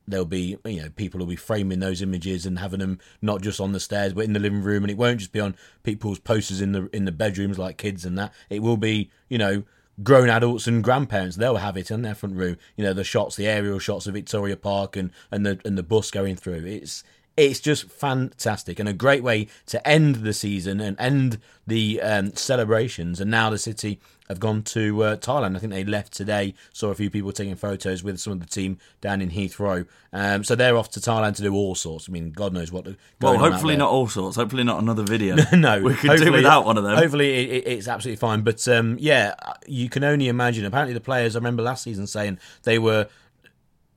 There'll 0.07 0.25
be, 0.25 0.57
you 0.65 0.81
know, 0.83 0.89
people 0.89 1.19
will 1.19 1.27
be 1.27 1.35
framing 1.35 1.79
those 1.79 2.01
images 2.01 2.45
and 2.45 2.59
having 2.59 2.79
them 2.79 2.99
not 3.21 3.41
just 3.41 3.59
on 3.59 3.71
the 3.71 3.79
stairs, 3.79 4.13
but 4.13 4.25
in 4.25 4.33
the 4.33 4.39
living 4.39 4.61
room, 4.61 4.83
and 4.83 4.91
it 4.91 4.97
won't 4.97 5.19
just 5.19 5.31
be 5.31 5.39
on 5.39 5.55
people's 5.83 6.19
posters 6.19 6.61
in 6.61 6.73
the 6.73 6.89
in 6.93 7.05
the 7.05 7.11
bedrooms 7.11 7.57
like 7.57 7.77
kids 7.77 8.05
and 8.05 8.17
that. 8.17 8.33
It 8.49 8.61
will 8.61 8.77
be, 8.77 9.09
you 9.29 9.37
know, 9.37 9.63
grown 10.03 10.29
adults 10.29 10.67
and 10.67 10.83
grandparents. 10.83 11.37
They'll 11.37 11.57
have 11.57 11.77
it 11.77 11.91
in 11.91 12.01
their 12.01 12.15
front 12.15 12.35
room. 12.35 12.57
You 12.75 12.83
know 12.83 12.93
the 12.93 13.03
shots 13.03 13.35
the 13.35 13.47
aerial 13.47 13.79
shots 13.79 14.07
of 14.07 14.13
victoria 14.13 14.57
park 14.57 14.95
and 14.95 15.11
and 15.31 15.45
the 15.45 15.59
and 15.65 15.77
the 15.77 15.83
bus 15.83 16.11
going 16.11 16.35
through. 16.35 16.65
It's 16.65 17.03
it's 17.37 17.59
just 17.59 17.89
fantastic 17.89 18.79
and 18.79 18.87
a 18.87 18.93
great 18.93 19.23
way 19.23 19.47
to 19.67 19.85
end 19.87 20.15
the 20.17 20.33
season 20.33 20.79
and 20.79 20.99
end 20.99 21.39
the 21.67 22.01
um, 22.01 22.33
celebrations 22.35 23.19
and 23.19 23.29
now 23.29 23.49
the 23.49 23.57
city 23.57 23.99
have 24.29 24.39
gone 24.39 24.63
to 24.63 25.03
uh, 25.03 25.15
Thailand 25.17 25.55
I 25.55 25.59
think 25.59 25.71
they 25.73 25.83
left 25.83 26.13
today 26.13 26.53
saw 26.73 26.89
a 26.89 26.95
few 26.95 27.09
people 27.09 27.31
taking 27.31 27.55
photos 27.55 28.03
with 28.03 28.19
some 28.19 28.33
of 28.33 28.39
the 28.39 28.45
team 28.45 28.77
down 29.01 29.21
in 29.21 29.29
Heathrow 29.31 29.85
um, 30.13 30.43
so 30.43 30.55
they're 30.55 30.77
off 30.77 30.89
to 30.91 30.99
Thailand 30.99 31.35
to 31.35 31.41
do 31.43 31.53
all 31.53 31.75
sorts 31.75 32.07
I 32.07 32.11
mean 32.13 32.31
God 32.31 32.53
knows 32.53 32.71
what 32.71 32.85
Well, 32.85 32.95
going 33.19 33.39
on 33.39 33.45
out 33.47 33.51
hopefully 33.51 33.75
not 33.75 33.89
all 33.91 34.07
sorts. 34.07 34.35
Hopefully 34.37 34.63
not 34.63 34.81
another 34.81 35.03
video. 35.03 35.35
no, 35.53 35.81
we 35.81 35.93
could 35.95 36.19
do 36.19 36.31
without 36.31 36.65
one 36.65 36.77
of 36.77 36.83
them. 36.83 36.97
Hopefully, 36.97 37.33
it- 37.33 37.67
it's 37.67 37.87
absolutely 37.87 38.17
fine. 38.17 38.41
But 38.41 38.65
um, 38.67 38.97
yeah, 38.99 39.33
you 39.67 39.89
can 39.89 40.03
only 40.03 40.27
imagine. 40.27 40.65
Apparently, 40.65 40.93
the 40.93 40.99
players. 41.01 41.35
I 41.35 41.39
remember 41.39 41.63
last 41.63 41.83
season 41.83 42.07
saying 42.07 42.39
they 42.63 42.79
were 42.79 43.07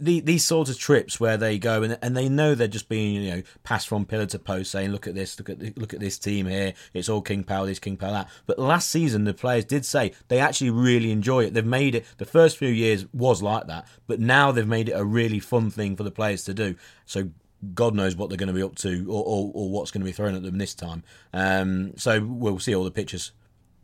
the, 0.00 0.21
these 0.21 0.45
sorts 0.45 0.71
of 0.71 0.78
trips 0.78 1.19
where 1.19 1.37
they 1.37 1.59
go 1.59 1.83
and, 1.83 1.99
and 2.02 2.17
they 2.17 2.28
know 2.28 2.55
they're 2.55 2.69
just 2.69 2.88
being 2.88 3.23
you 3.23 3.31
know 3.31 3.43
passed 3.64 3.88
from 3.88 4.05
pillar 4.05 4.26
to 4.26 4.38
post, 4.38 4.71
saying 4.71 4.90
look 4.90 5.07
at 5.07 5.14
this, 5.14 5.38
look 5.38 5.50
at 5.50 5.78
look 5.78 5.95
at 5.95 6.00
this 6.00 6.19
team 6.19 6.47
here. 6.47 6.75
It's 6.95 7.09
all 7.09 7.23
King 7.23 7.45
Power, 7.45 7.67
this 7.67 7.78
King 7.78 7.97
Power 7.97 8.12
that. 8.12 8.28
But 8.47 8.59
last 8.59 8.90
season, 8.90 9.25
the 9.25 9.35
players 9.35 9.64
did 9.64 9.85
say 9.85 10.12
they 10.28 10.38
actually 10.38 10.71
really 10.71 11.11
enjoy 11.11 11.45
it. 11.45 11.55
They've 11.55 11.64
made 11.64 11.95
it. 11.95 12.05
The 12.19 12.25
first 12.25 12.57
few 12.57 12.69
years 12.69 13.07
was 13.12 13.43
like 13.43 13.67
that, 13.67 13.87
but 14.07 14.21
now 14.21 14.52
they've 14.52 14.67
made 14.67 14.88
it 14.88 14.93
a 14.93 15.05
really 15.05 15.40
fun 15.40 15.71
thing 15.71 15.97
for 15.97 16.02
the 16.02 16.11
players 16.11 16.45
to 16.45 16.55
do. 16.55 16.76
So 17.07 17.31
God 17.75 17.95
knows 17.95 18.14
what 18.14 18.28
they're 18.28 18.38
going 18.38 18.49
to 18.49 18.52
be 18.52 18.62
up 18.62 18.76
to 18.76 19.07
or, 19.09 19.25
or, 19.25 19.50
or 19.55 19.71
what's 19.71 19.90
going 19.90 20.02
to 20.02 20.05
be 20.05 20.12
thrown 20.12 20.35
at 20.35 20.43
them 20.43 20.59
this 20.59 20.75
time. 20.75 21.02
Um, 21.33 21.97
so 21.97 22.23
we'll 22.23 22.61
see 22.61 22.75
all 22.75 22.85
the 22.85 22.90
pictures, 22.90 23.33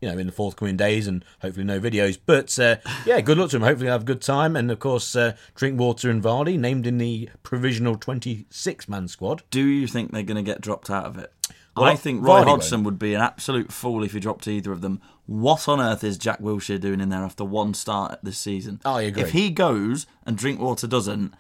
you 0.05 0.13
know, 0.13 0.19
in 0.19 0.27
the 0.27 0.33
forthcoming 0.33 0.77
days 0.77 1.07
and 1.07 1.25
hopefully 1.41 1.65
no 1.65 1.81
videos. 1.81 2.19
But 2.25 2.59
uh, 2.59 2.77
yeah, 3.07 3.21
good 3.23 3.39
luck 3.39 3.51
to 3.51 3.57
him. 3.57 3.63
Hopefully, 3.63 3.89
have 3.89 4.03
a 4.03 4.05
good 4.05 4.21
time. 4.21 4.55
And 4.55 4.71
of 4.71 4.79
course, 4.79 5.17
uh, 5.17 5.35
Drinkwater 5.55 6.11
and 6.11 6.23
Vardy 6.23 6.59
named 6.59 6.87
in 6.87 6.99
the 6.99 7.31
provisional 7.43 7.97
26 7.97 8.89
man 8.89 9.09
squad. 9.09 9.43
Do 9.51 9.65
you 9.65 9.87
think 9.87 10.13
they're 10.13 10.23
going 10.23 10.37
to 10.37 10.43
get 10.43 10.61
dropped 10.61 10.91
out 10.91 11.07
of 11.07 11.17
it? 11.17 11.33
Well, 11.75 11.87
I 11.87 11.97
think 11.97 12.25
Roy 12.25 12.43
Vardy 12.43 12.45
Hodgson 12.45 12.85
would 12.85 12.99
be 12.99 13.15
an 13.15 13.21
absolute 13.21 13.73
fool 13.73 14.05
if 14.05 14.13
he 14.13 14.21
dropped 14.21 14.47
either 14.47 14.71
of 14.71 14.81
them. 14.81 15.01
What 15.27 15.69
on 15.69 15.81
earth 15.81 16.05
is 16.05 16.19
Jack 16.19 16.41
Wilshere 16.41 16.79
doing 16.79 17.01
in 17.01 17.09
there 17.09 17.25
after 17.25 17.45
one 17.45 17.73
start 17.73 18.19
this 18.23 18.39
season? 18.39 18.81
I 18.85 19.03
agree. 19.03 19.23
If 19.23 19.31
he 19.33 19.51
goes 19.51 20.07
and 20.27 20.37
Drinkwater 20.37 20.87
doesn't, 20.87 21.35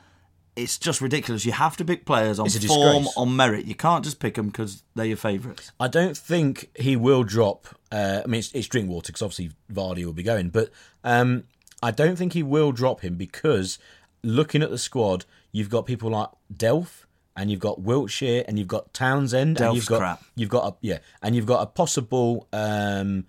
it's 0.56 0.78
just 0.78 1.00
ridiculous. 1.00 1.44
You 1.44 1.52
have 1.52 1.76
to 1.78 1.84
pick 1.84 2.04
players 2.04 2.38
on 2.38 2.48
form, 2.48 3.06
on 3.16 3.36
merit. 3.36 3.66
You 3.66 3.74
can't 3.74 4.04
just 4.04 4.20
pick 4.20 4.34
them 4.34 4.46
because 4.46 4.82
they're 4.94 5.06
your 5.06 5.16
favourites. 5.16 5.72
I 5.80 5.88
don't 5.88 6.16
think 6.16 6.70
he 6.78 6.96
will 6.96 7.24
drop. 7.24 7.66
Uh, 7.90 8.22
I 8.24 8.28
mean, 8.28 8.38
it's, 8.38 8.52
it's 8.52 8.68
Drinkwater 8.68 9.12
because 9.12 9.22
obviously 9.22 9.50
Vardy 9.72 10.04
will 10.04 10.12
be 10.12 10.22
going, 10.22 10.50
but 10.50 10.70
um, 11.02 11.44
I 11.82 11.90
don't 11.90 12.16
think 12.16 12.32
he 12.32 12.42
will 12.42 12.72
drop 12.72 13.00
him 13.00 13.16
because 13.16 13.78
looking 14.22 14.62
at 14.62 14.70
the 14.70 14.78
squad, 14.78 15.24
you've 15.52 15.70
got 15.70 15.86
people 15.86 16.10
like 16.10 16.28
Delph. 16.52 17.04
And 17.36 17.50
you've 17.50 17.58
got 17.58 17.80
Wilshere, 17.80 18.44
and 18.46 18.60
you've 18.60 18.68
got 18.68 18.94
Townsend, 18.94 19.60
and 19.60 19.74
you've 19.74 19.86
got 19.86 19.98
crap. 19.98 20.22
you've 20.36 20.50
got 20.50 20.72
a, 20.72 20.76
yeah, 20.82 20.98
and 21.20 21.34
you've 21.34 21.46
got 21.46 21.62
a 21.62 21.66
possible 21.66 22.46
um, 22.52 23.26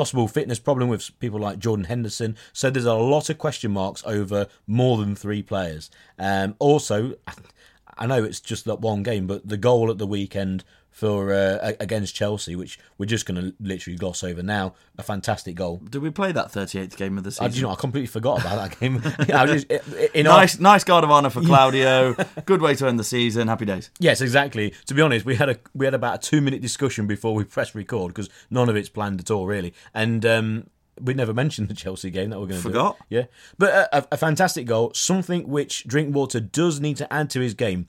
possible 0.00 0.26
fitness 0.26 0.58
problem 0.58 0.88
with 0.88 1.18
people 1.18 1.38
like 1.38 1.58
Jordan 1.58 1.84
Henderson. 1.84 2.34
So 2.54 2.70
there's 2.70 2.86
a 2.86 2.94
lot 2.94 3.28
of 3.28 3.36
question 3.36 3.70
marks 3.70 4.02
over 4.06 4.46
more 4.66 4.96
than 4.96 5.14
three 5.14 5.42
players. 5.42 5.90
Um, 6.18 6.56
also, 6.58 7.16
I 7.98 8.06
know 8.06 8.24
it's 8.24 8.40
just 8.40 8.64
that 8.64 8.80
one 8.80 9.02
game, 9.02 9.26
but 9.26 9.46
the 9.46 9.58
goal 9.58 9.90
at 9.90 9.98
the 9.98 10.06
weekend 10.06 10.64
for 10.90 11.32
uh, 11.32 11.72
against 11.80 12.14
Chelsea, 12.14 12.56
which 12.56 12.78
we're 12.98 13.06
just 13.06 13.26
going 13.26 13.40
to 13.40 13.54
literally 13.60 13.96
gloss 13.96 14.22
over 14.22 14.42
now. 14.42 14.74
A 14.98 15.02
fantastic 15.02 15.54
goal. 15.54 15.78
Did 15.78 16.02
we 16.02 16.10
play 16.10 16.32
that 16.32 16.48
38th 16.48 16.96
game 16.96 17.16
of 17.16 17.24
the 17.24 17.30
season? 17.30 17.46
I, 17.46 17.54
you 17.54 17.62
know, 17.62 17.70
I 17.70 17.74
completely 17.76 18.08
forgot 18.08 18.40
about 18.40 18.56
that 18.56 18.80
game. 18.80 19.02
yeah, 19.28 19.46
just, 19.46 19.70
in 20.14 20.24
nice, 20.24 20.56
our... 20.56 20.62
nice 20.62 20.84
guard 20.84 21.04
of 21.04 21.10
honour 21.10 21.30
for 21.30 21.40
Claudio. 21.46 22.14
Good 22.44 22.60
way 22.60 22.74
to 22.74 22.86
end 22.86 22.98
the 22.98 23.04
season. 23.04 23.48
Happy 23.48 23.64
days. 23.64 23.90
Yes, 23.98 24.20
exactly. 24.20 24.74
To 24.86 24.94
be 24.94 25.02
honest, 25.02 25.24
we 25.24 25.36
had 25.36 25.48
a 25.48 25.56
we 25.74 25.86
had 25.86 25.94
about 25.94 26.16
a 26.16 26.28
two 26.28 26.40
minute 26.40 26.60
discussion 26.60 27.06
before 27.06 27.34
we 27.34 27.44
pressed 27.44 27.74
record 27.74 28.14
because 28.14 28.28
none 28.50 28.68
of 28.68 28.76
it's 28.76 28.88
planned 28.88 29.20
at 29.20 29.30
all, 29.30 29.46
really. 29.46 29.72
And 29.94 30.26
um, 30.26 30.66
we 31.00 31.14
never 31.14 31.32
mentioned 31.32 31.68
the 31.68 31.74
Chelsea 31.74 32.10
game 32.10 32.30
that 32.30 32.40
we're 32.40 32.46
going 32.46 32.60
to 32.60 32.68
forgot. 32.68 32.98
Do. 32.98 33.16
Yeah, 33.16 33.24
but 33.58 33.88
a, 33.92 34.14
a, 34.14 34.16
fantastic 34.16 34.66
goal, 34.66 34.92
something 34.94 35.48
which 35.48 35.86
Drinkwater 35.86 36.40
does 36.40 36.80
need 36.80 36.96
to 36.98 37.12
add 37.12 37.30
to 37.30 37.40
his 37.40 37.54
game. 37.54 37.88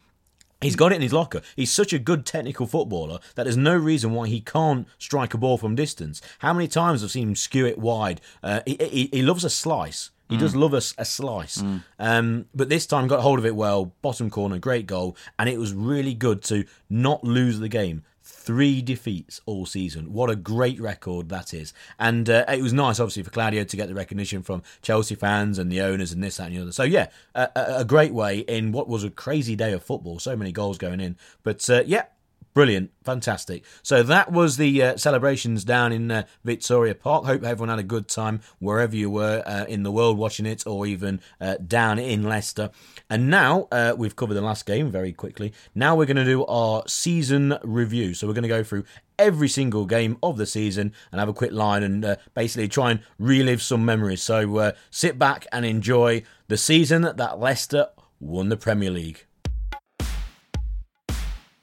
He's 0.62 0.76
got 0.76 0.92
it 0.92 0.96
in 0.96 1.02
his 1.02 1.14
locker. 1.14 1.42
He's 1.56 1.72
such 1.72 1.92
a 1.92 2.00
good 2.00 2.26
technical 2.26 2.68
footballer 2.68 3.20
that 3.36 3.44
there's 3.44 3.58
no 3.58 3.76
reason 3.76 4.14
why 4.14 4.28
he 4.28 4.42
can't 4.42 4.88
strike 5.00 5.34
a 5.34 5.38
ball 5.38 5.58
from 5.58 5.76
distance. 5.76 6.22
How 6.40 6.54
many 6.54 6.68
times 6.68 7.04
I've 7.04 7.12
seen 7.12 7.30
him 7.30 7.36
skew 7.36 7.66
it 7.66 7.80
wide? 7.80 8.22
Uh, 8.44 8.62
he, 8.66 8.78
he, 8.80 9.10
he, 9.12 9.22
loves 9.24 9.44
a 9.44 9.50
slice. 9.50 10.12
He 10.30 10.38
mm. 10.38 10.40
does 10.40 10.56
love 10.56 10.74
a, 10.74 10.82
a 10.98 11.06
slice. 11.06 11.58
Mm. 11.58 11.84
Um, 11.98 12.46
but 12.54 12.70
this 12.70 12.86
time 12.86 13.08
got 13.08 13.22
hold 13.22 13.40
of 13.40 13.46
it 13.46 13.56
well. 13.56 13.94
Bottom 14.02 14.30
corner, 14.30 14.60
great 14.60 14.86
goal. 14.86 15.18
And 15.40 15.50
it 15.50 15.60
was 15.60 15.74
really 15.74 16.14
good 16.14 16.44
to 16.44 16.66
not 16.90 17.24
lose 17.24 17.60
the 17.60 17.70
game 17.70 18.04
three 18.42 18.82
defeats 18.82 19.40
all 19.46 19.66
season. 19.66 20.12
What 20.12 20.30
a 20.30 20.36
great 20.36 20.80
record 20.82 21.30
that 21.30 21.54
is. 21.54 21.74
And 22.00 22.30
uh, 22.30 22.46
it 22.48 22.62
was 22.62 22.74
nice, 22.74 23.00
obviously, 23.00 23.24
for 23.24 23.30
Claudio 23.30 23.64
to 23.64 23.78
get 23.78 23.88
the 23.88 23.94
recognition 23.94 24.42
from 24.42 24.64
Chelsea 24.82 25.16
fans 25.16 25.60
and 25.60 25.72
the 25.72 25.82
owners 25.82 26.12
and 26.12 26.24
this, 26.24 26.38
that, 26.38 26.48
and 26.48 26.56
the 26.56 26.62
other. 26.62 26.72
So, 26.72 26.84
yeah, 26.84 27.08
a, 27.36 27.50
a 27.56 27.86
great 27.86 28.14
way 28.14 28.40
in 28.40 28.72
what 28.72 28.88
was 28.88 29.04
a 29.04 29.10
crazy 29.10 29.56
day 29.56 29.74
of 29.74 29.84
football. 29.84 30.20
So 30.20 30.36
many 30.36 30.52
goals 30.52 30.78
going 30.78 31.00
in. 31.00 31.18
But, 31.44 31.70
uh, 31.70 31.84
yeah, 31.86 32.06
Brilliant, 32.54 32.92
fantastic. 33.06 33.64
So 33.82 34.04
that 34.04 34.30
was 34.30 34.58
the 34.58 34.84
uh, 34.84 34.98
celebrations 34.98 35.64
down 35.64 35.94
in 35.94 36.12
uh, 36.12 36.24
Victoria 36.44 36.94
Park. 36.94 37.24
Hope 37.24 37.44
everyone 37.44 37.70
had 37.70 37.80
a 37.80 37.84
good 37.84 38.10
time 38.10 38.42
wherever 38.60 38.94
you 38.94 39.10
were 39.10 39.42
uh, 39.46 39.64
in 39.70 39.84
the 39.84 39.92
world 39.92 40.18
watching 40.18 40.46
it, 40.46 40.68
or 40.68 40.86
even 40.86 41.22
uh, 41.40 41.56
down 41.66 41.98
in 41.98 42.24
Leicester. 42.24 42.70
And 43.10 43.30
now 43.30 43.70
uh, 43.72 43.94
we've 43.98 44.18
covered 44.18 44.34
the 44.34 44.42
last 44.42 44.66
game 44.66 44.92
very 44.92 45.14
quickly. 45.14 45.54
Now 45.74 45.96
we're 45.96 46.06
going 46.06 46.18
to 46.18 46.26
do 46.26 46.46
our 46.46 46.84
season 46.88 47.58
review. 47.64 48.14
So 48.14 48.28
we're 48.28 48.34
going 48.34 48.44
to 48.44 48.50
go 48.50 48.66
through 48.66 48.84
every 49.18 49.48
single 49.48 49.86
game 49.86 50.18
of 50.22 50.36
the 50.36 50.46
season 50.46 50.92
and 51.14 51.20
have 51.20 51.30
a 51.30 51.34
quick 51.34 51.54
line 51.54 51.84
and 51.84 52.04
uh, 52.04 52.16
basically 52.34 52.68
try 52.68 52.92
and 52.92 53.00
relive 53.18 53.62
some 53.62 53.86
memories. 53.86 54.22
So 54.22 54.74
sit 54.90 55.18
back 55.18 55.48
and 55.54 55.66
enjoy 55.66 56.24
the 56.50 56.58
season 56.58 57.04
that 57.04 57.40
Leicester 57.40 57.88
won 58.20 58.50
the 58.50 58.58
Premier 58.58 58.92
League. 58.92 59.26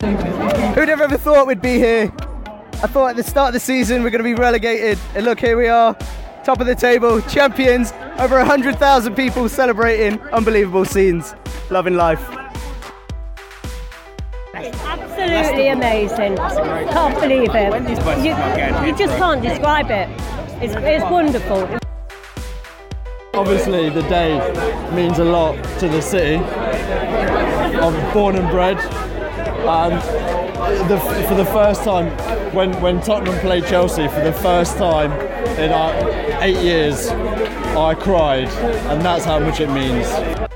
Who'd 0.00 0.88
have 0.90 1.00
ever 1.00 1.18
thought 1.18 1.48
we'd 1.48 1.60
be 1.60 1.74
here? 1.74 2.12
I 2.14 2.86
thought 2.86 3.08
at 3.10 3.16
the 3.16 3.24
start 3.24 3.48
of 3.48 3.54
the 3.54 3.60
season 3.60 4.04
we're 4.04 4.10
going 4.10 4.22
to 4.22 4.24
be 4.24 4.34
relegated, 4.34 4.96
and 5.16 5.24
look, 5.24 5.40
here 5.40 5.56
we 5.58 5.66
are, 5.66 5.92
top 6.44 6.60
of 6.60 6.68
the 6.68 6.76
table, 6.76 7.20
champions, 7.22 7.92
over 8.16 8.36
100,000 8.36 9.16
people 9.16 9.48
celebrating, 9.48 10.20
unbelievable 10.30 10.84
scenes. 10.84 11.34
Loving 11.68 11.96
life. 11.96 12.22
Absolutely 14.54 15.68
amazing. 15.70 16.36
Can't 16.36 17.20
believe 17.20 17.50
it. 17.52 17.72
You, 18.24 18.86
you 18.86 18.96
just 18.96 19.18
can't 19.18 19.42
describe 19.42 19.90
it. 19.90 20.08
It's, 20.62 20.74
it's 20.76 21.10
wonderful. 21.10 21.76
Obviously, 23.34 23.90
the 23.90 24.02
day 24.02 24.38
means 24.94 25.18
a 25.18 25.24
lot 25.24 25.56
to 25.80 25.88
the 25.88 26.00
city. 26.00 26.36
I'm 26.36 28.14
born 28.14 28.36
and 28.36 28.48
bred, 28.48 28.78
and 29.66 30.90
the, 30.90 30.98
for 31.28 31.34
the 31.34 31.44
first 31.46 31.84
time, 31.84 32.10
when, 32.54 32.72
when 32.80 33.00
Tottenham 33.00 33.38
played 33.40 33.66
Chelsea 33.66 34.08
for 34.08 34.20
the 34.20 34.32
first 34.32 34.76
time 34.76 35.12
in 35.58 35.70
uh, 35.70 36.38
eight 36.40 36.62
years, 36.62 37.08
I 37.08 37.94
cried, 37.94 38.48
and 38.48 39.02
that's 39.02 39.24
how 39.24 39.38
much 39.38 39.60
it 39.60 39.70
means. 39.70 40.47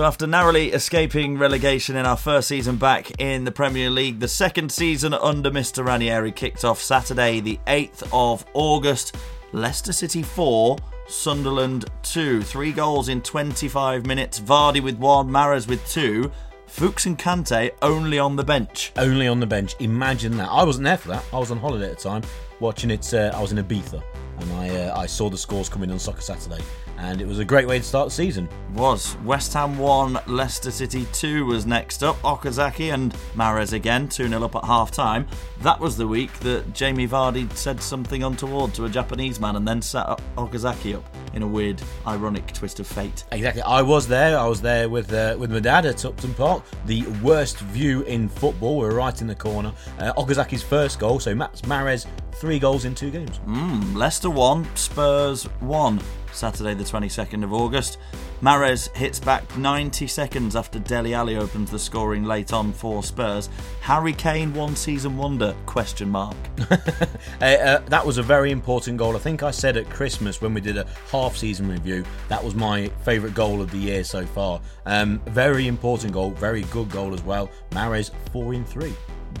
So, 0.00 0.06
after 0.06 0.26
narrowly 0.26 0.72
escaping 0.72 1.36
relegation 1.36 1.94
in 1.94 2.06
our 2.06 2.16
first 2.16 2.48
season 2.48 2.76
back 2.76 3.20
in 3.20 3.44
the 3.44 3.52
Premier 3.52 3.90
League, 3.90 4.18
the 4.18 4.28
second 4.28 4.72
season 4.72 5.12
under 5.12 5.50
Mr. 5.50 5.84
Ranieri 5.84 6.32
kicked 6.32 6.64
off 6.64 6.80
Saturday, 6.80 7.40
the 7.40 7.60
8th 7.66 8.08
of 8.10 8.46
August. 8.54 9.16
Leicester 9.52 9.92
City 9.92 10.22
4, 10.22 10.78
Sunderland 11.06 11.84
2. 12.02 12.40
Three 12.40 12.72
goals 12.72 13.10
in 13.10 13.20
25 13.20 14.06
minutes. 14.06 14.40
Vardy 14.40 14.82
with 14.82 14.96
one, 14.96 15.28
Mahrez 15.28 15.68
with 15.68 15.86
two. 15.86 16.32
Fuchs 16.66 17.04
and 17.04 17.18
Kante 17.18 17.70
only 17.82 18.18
on 18.18 18.36
the 18.36 18.44
bench. 18.44 18.92
Only 18.96 19.28
on 19.28 19.38
the 19.38 19.46
bench. 19.46 19.76
Imagine 19.80 20.34
that. 20.38 20.48
I 20.48 20.64
wasn't 20.64 20.84
there 20.84 20.96
for 20.96 21.08
that. 21.08 21.22
I 21.30 21.38
was 21.38 21.50
on 21.50 21.58
holiday 21.58 21.90
at 21.90 21.98
the 21.98 22.08
time, 22.08 22.22
watching 22.58 22.90
it. 22.90 23.12
Uh, 23.12 23.32
I 23.34 23.42
was 23.42 23.52
in 23.52 23.62
Ibiza, 23.62 24.02
and 24.38 24.52
I 24.54 24.70
uh, 24.70 24.98
I 24.98 25.04
saw 25.04 25.28
the 25.28 25.36
scores 25.36 25.68
coming 25.68 25.90
on 25.90 25.98
Soccer 25.98 26.22
Saturday 26.22 26.64
and 27.00 27.20
it 27.20 27.26
was 27.26 27.38
a 27.38 27.44
great 27.44 27.66
way 27.66 27.78
to 27.78 27.84
start 27.84 28.08
the 28.08 28.14
season. 28.14 28.48
Was 28.74 29.16
West 29.24 29.54
Ham 29.54 29.78
1, 29.78 30.20
Leicester 30.26 30.70
City 30.70 31.06
2 31.12 31.46
was 31.46 31.66
next 31.66 32.02
up. 32.02 32.20
Okazaki 32.22 32.92
and 32.92 33.12
Mahrez 33.34 33.72
again, 33.72 34.08
2 34.08 34.28
0 34.28 34.44
up 34.44 34.54
at 34.54 34.64
half 34.64 34.90
time. 34.90 35.26
That 35.62 35.80
was 35.80 35.96
the 35.96 36.06
week 36.06 36.32
that 36.40 36.72
Jamie 36.74 37.08
Vardy 37.08 37.50
said 37.52 37.80
something 37.80 38.22
untoward 38.22 38.74
to 38.74 38.84
a 38.84 38.88
Japanese 38.88 39.40
man 39.40 39.56
and 39.56 39.66
then 39.66 39.80
set 39.82 40.06
Okazaki 40.36 40.94
up 40.94 41.04
in 41.34 41.42
a 41.42 41.46
weird, 41.46 41.80
ironic 42.06 42.52
twist 42.52 42.80
of 42.80 42.86
fate. 42.86 43.24
Exactly. 43.32 43.62
I 43.62 43.82
was 43.82 44.06
there. 44.06 44.38
I 44.38 44.46
was 44.46 44.60
there 44.60 44.88
with 44.88 45.12
uh, 45.12 45.36
with 45.38 45.50
my 45.50 45.60
dad 45.60 45.86
at 45.86 46.04
Upton 46.04 46.34
Park. 46.34 46.64
The 46.86 47.06
worst 47.22 47.58
view 47.58 48.02
in 48.02 48.28
football. 48.28 48.78
We 48.78 48.86
are 48.86 48.94
right 48.94 49.20
in 49.20 49.26
the 49.26 49.34
corner. 49.34 49.72
Uh, 49.98 50.12
Okazaki's 50.14 50.62
first 50.62 50.98
goal. 50.98 51.18
So 51.18 51.34
Mats 51.34 51.62
Mahrez, 51.62 52.06
three 52.34 52.58
goals 52.58 52.84
in 52.84 52.94
two 52.94 53.10
games. 53.10 53.38
Mm, 53.46 53.94
Leicester 53.94 54.30
1, 54.30 54.76
Spurs 54.76 55.44
1. 55.60 56.00
Saturday, 56.32 56.74
the 56.74 56.84
22nd 56.84 57.44
of 57.44 57.52
August. 57.52 57.98
Mahrez 58.40 58.94
hits 58.96 59.18
back 59.18 59.56
90 59.58 60.06
seconds 60.06 60.56
after 60.56 60.78
Dele 60.78 61.12
Alli 61.12 61.36
opens 61.36 61.70
the 61.70 61.78
scoring 61.78 62.24
late 62.24 62.52
on 62.52 62.72
for 62.72 63.02
Spurs. 63.02 63.50
Harry 63.82 64.12
Kane 64.12 64.54
one 64.54 64.74
season 64.74 65.16
wonder? 65.16 65.54
Question 65.66 66.08
mark. 66.08 66.36
uh, 66.70 66.76
uh, 67.40 67.78
that 67.80 68.04
was 68.04 68.18
a 68.18 68.22
very 68.22 68.50
important 68.50 68.96
goal. 68.96 69.16
I 69.16 69.18
think 69.18 69.42
I 69.42 69.50
said 69.50 69.76
at 69.76 69.90
Christmas 69.90 70.40
when 70.40 70.54
we 70.54 70.60
did 70.60 70.78
a 70.78 70.86
half 71.10 71.36
season 71.36 71.68
review 71.68 72.04
that 72.28 72.42
was 72.42 72.54
my 72.54 72.88
favourite 73.04 73.34
goal 73.34 73.60
of 73.60 73.70
the 73.70 73.78
year 73.78 74.04
so 74.04 74.24
far. 74.24 74.60
Um, 74.86 75.20
very 75.26 75.66
important 75.66 76.12
goal, 76.12 76.30
very 76.30 76.62
good 76.64 76.90
goal 76.90 77.12
as 77.12 77.22
well. 77.22 77.50
Mahrez 77.72 78.10
four 78.32 78.54
in 78.54 78.64
three. 78.64 78.94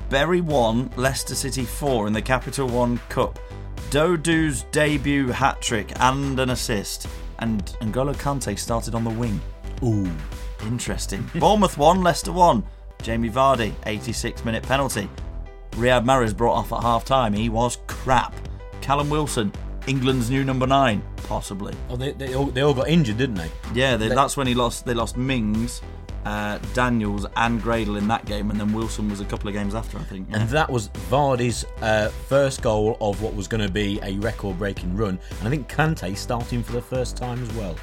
Bury 0.08 0.40
one, 0.40 0.90
Leicester 0.96 1.34
City 1.34 1.64
four 1.64 2.06
in 2.06 2.12
the 2.12 2.22
Capital 2.22 2.68
One 2.68 2.98
Cup. 3.08 3.38
Dodoo's 3.90 4.62
debut 4.70 5.28
hat 5.28 5.60
trick 5.60 5.92
and 6.00 6.38
an 6.38 6.50
assist, 6.50 7.08
and 7.40 7.64
N'Golo 7.80 8.14
Kante 8.14 8.58
started 8.58 8.94
on 8.94 9.04
the 9.04 9.10
wing. 9.10 9.40
Ooh, 9.82 10.10
interesting. 10.62 11.28
Bournemouth 11.34 11.76
1, 11.78 12.02
Leicester 12.02 12.32
1. 12.32 12.62
Jamie 13.02 13.30
Vardy, 13.30 13.72
86 13.86 14.44
minute 14.44 14.62
penalty. 14.62 15.08
Riyad 15.72 16.04
Mahrez 16.04 16.36
brought 16.36 16.54
off 16.54 16.72
at 16.72 16.82
half 16.82 17.04
time. 17.04 17.32
He 17.32 17.48
was 17.48 17.78
crap. 17.86 18.34
Callum 18.80 19.10
Wilson, 19.10 19.52
England's 19.86 20.30
new 20.30 20.44
number 20.44 20.66
nine, 20.66 21.02
possibly. 21.24 21.74
Oh, 21.88 21.96
they, 21.96 22.12
they, 22.12 22.34
all, 22.34 22.46
they 22.46 22.60
all 22.60 22.74
got 22.74 22.88
injured, 22.88 23.18
didn't 23.18 23.36
they? 23.36 23.50
Yeah, 23.74 23.96
they, 23.96 24.08
that's 24.08 24.36
when 24.36 24.46
he 24.46 24.54
lost. 24.54 24.84
They 24.84 24.94
lost 24.94 25.16
Mings 25.16 25.80
uh, 26.24 26.58
Daniels 26.74 27.26
and 27.36 27.62
Gradel 27.62 27.98
in 27.98 28.08
that 28.08 28.24
game, 28.26 28.50
and 28.50 28.60
then 28.60 28.72
Wilson 28.72 29.08
was 29.08 29.20
a 29.20 29.24
couple 29.24 29.48
of 29.48 29.54
games 29.54 29.74
after, 29.74 29.98
I 29.98 30.02
think. 30.02 30.28
Yeah. 30.30 30.40
And 30.40 30.48
that 30.50 30.70
was 30.70 30.88
Vardy's 31.10 31.64
uh, 31.82 32.08
first 32.08 32.62
goal 32.62 32.96
of 33.00 33.22
what 33.22 33.34
was 33.34 33.48
going 33.48 33.62
to 33.62 33.72
be 33.72 33.98
a 34.02 34.14
record 34.18 34.58
breaking 34.58 34.96
run. 34.96 35.18
And 35.38 35.48
I 35.48 35.50
think 35.50 35.68
Kante 35.68 36.16
starting 36.16 36.62
for 36.62 36.72
the 36.72 36.82
first 36.82 37.16
time 37.16 37.42
as 37.42 37.52
well. 37.54 37.76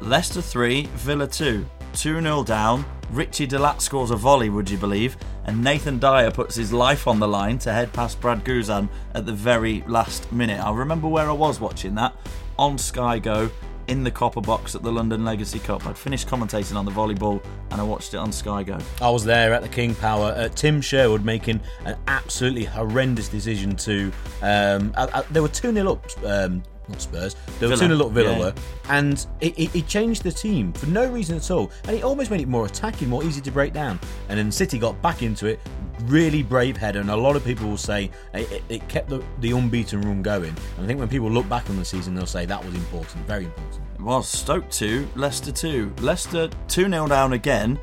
Leicester 0.00 0.42
3, 0.42 0.86
Villa 0.94 1.26
2. 1.26 1.64
2 1.94 2.20
0 2.22 2.44
down. 2.44 2.84
Richie 3.10 3.46
De 3.46 3.58
Laet 3.58 3.82
scores 3.82 4.10
a 4.10 4.16
volley, 4.16 4.48
would 4.48 4.70
you 4.70 4.78
believe? 4.78 5.16
And 5.44 5.62
Nathan 5.62 5.98
Dyer 5.98 6.30
puts 6.30 6.54
his 6.54 6.72
life 6.72 7.06
on 7.06 7.18
the 7.18 7.28
line 7.28 7.58
to 7.58 7.72
head 7.72 7.92
past 7.92 8.20
Brad 8.20 8.44
Guzan 8.44 8.88
at 9.14 9.26
the 9.26 9.32
very 9.32 9.84
last 9.86 10.32
minute. 10.32 10.60
I 10.60 10.72
remember 10.72 11.08
where 11.08 11.28
I 11.28 11.32
was 11.32 11.60
watching 11.60 11.94
that 11.96 12.14
on 12.58 12.78
Sky 12.78 13.18
Go 13.18 13.50
in 13.88 14.04
the 14.04 14.10
copper 14.10 14.40
box 14.40 14.74
at 14.74 14.82
the 14.82 14.92
London 14.92 15.24
Legacy 15.24 15.58
Cup. 15.58 15.86
I'd 15.86 15.96
finished 15.96 16.28
commentating 16.28 16.76
on 16.76 16.84
the 16.84 16.90
volleyball 16.90 17.42
and 17.70 17.80
I 17.80 17.84
watched 17.84 18.14
it 18.14 18.18
on 18.18 18.32
Sky 18.32 18.62
Go. 18.62 18.78
I 19.00 19.10
was 19.10 19.24
there 19.24 19.52
at 19.52 19.62
the 19.62 19.68
King 19.68 19.94
Power. 19.94 20.34
Uh, 20.36 20.48
Tim 20.48 20.80
Sherwood 20.80 21.24
making 21.24 21.60
an 21.84 21.96
absolutely 22.06 22.64
horrendous 22.64 23.28
decision 23.28 23.76
to. 23.76 24.12
Um, 24.42 24.92
uh, 24.96 25.08
uh, 25.12 25.22
they 25.30 25.40
were 25.40 25.48
2 25.48 25.72
0 25.72 25.92
up. 25.92 26.24
Um, 26.24 26.62
not 26.88 27.00
Spurs. 27.00 27.36
They 27.60 27.66
were 27.66 27.76
Villa, 27.76 27.88
2 27.88 27.96
0 27.96 28.06
up 28.06 28.12
Villa 28.12 28.32
yeah. 28.32 28.38
were. 28.38 28.54
And 28.88 29.26
it, 29.40 29.58
it, 29.58 29.74
it 29.74 29.86
changed 29.86 30.22
the 30.22 30.32
team 30.32 30.72
for 30.72 30.86
no 30.86 31.10
reason 31.10 31.36
at 31.36 31.50
all. 31.50 31.70
And 31.84 31.96
it 31.96 32.02
almost 32.02 32.30
made 32.30 32.40
it 32.40 32.48
more 32.48 32.66
attacking, 32.66 33.08
more 33.08 33.24
easy 33.24 33.40
to 33.40 33.50
break 33.50 33.72
down. 33.72 33.98
And 34.28 34.38
then 34.38 34.50
City 34.50 34.78
got 34.78 35.00
back 35.02 35.22
into 35.22 35.46
it. 35.46 35.60
Really 36.02 36.42
brave 36.42 36.76
header. 36.76 37.00
And 37.00 37.10
a 37.10 37.16
lot 37.16 37.36
of 37.36 37.44
people 37.44 37.68
will 37.68 37.76
say 37.76 38.10
it, 38.34 38.62
it, 38.68 38.88
kept 38.88 39.08
the, 39.08 39.24
the 39.40 39.52
unbeaten 39.52 40.02
run 40.02 40.22
going. 40.22 40.54
And 40.76 40.84
I 40.84 40.86
think 40.86 40.98
when 40.98 41.08
people 41.08 41.30
look 41.30 41.48
back 41.48 41.68
on 41.70 41.76
the 41.76 41.84
season, 41.84 42.14
they'll 42.14 42.26
say 42.26 42.46
that 42.46 42.64
was 42.64 42.74
important, 42.74 43.26
very 43.26 43.44
important. 43.44 43.82
It 43.94 44.02
was 44.02 44.28
Stoke 44.28 44.68
2, 44.70 45.08
Leicester 45.14 45.52
2. 45.52 45.94
Leicester 46.00 46.48
2 46.68 46.88
0 46.88 47.06
down 47.06 47.34
again. 47.34 47.78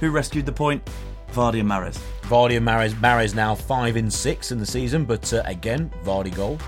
Who 0.00 0.10
rescued 0.10 0.46
the 0.46 0.52
point? 0.52 0.82
Vardy 1.32 1.60
and 1.60 1.68
Mahrez. 1.68 1.98
Vardy 2.22 2.56
and 2.56 2.66
Mahrez, 2.66 2.92
Mahrez 2.94 3.34
now 3.34 3.54
5 3.54 3.96
in 3.96 4.10
6 4.10 4.52
in 4.52 4.58
the 4.58 4.66
season, 4.66 5.04
but 5.04 5.32
uh, 5.32 5.42
again, 5.46 5.90
Vardy 6.04 6.34
goal. 6.34 6.58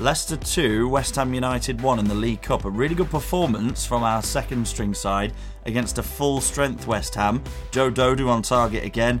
Leicester 0.00 0.38
2, 0.38 0.88
West 0.88 1.14
Ham 1.16 1.34
United 1.34 1.78
1 1.82 1.98
in 1.98 2.06
the 2.06 2.14
League 2.14 2.40
Cup. 2.40 2.64
A 2.64 2.70
really 2.70 2.94
good 2.94 3.10
performance 3.10 3.84
from 3.84 4.02
our 4.02 4.22
second 4.22 4.66
string 4.66 4.94
side 4.94 5.34
against 5.66 5.98
a 5.98 6.02
full 6.02 6.40
strength 6.40 6.86
West 6.86 7.14
Ham. 7.14 7.44
Joe 7.70 7.90
Dodoo 7.90 8.30
on 8.30 8.40
target 8.40 8.82
again, 8.82 9.20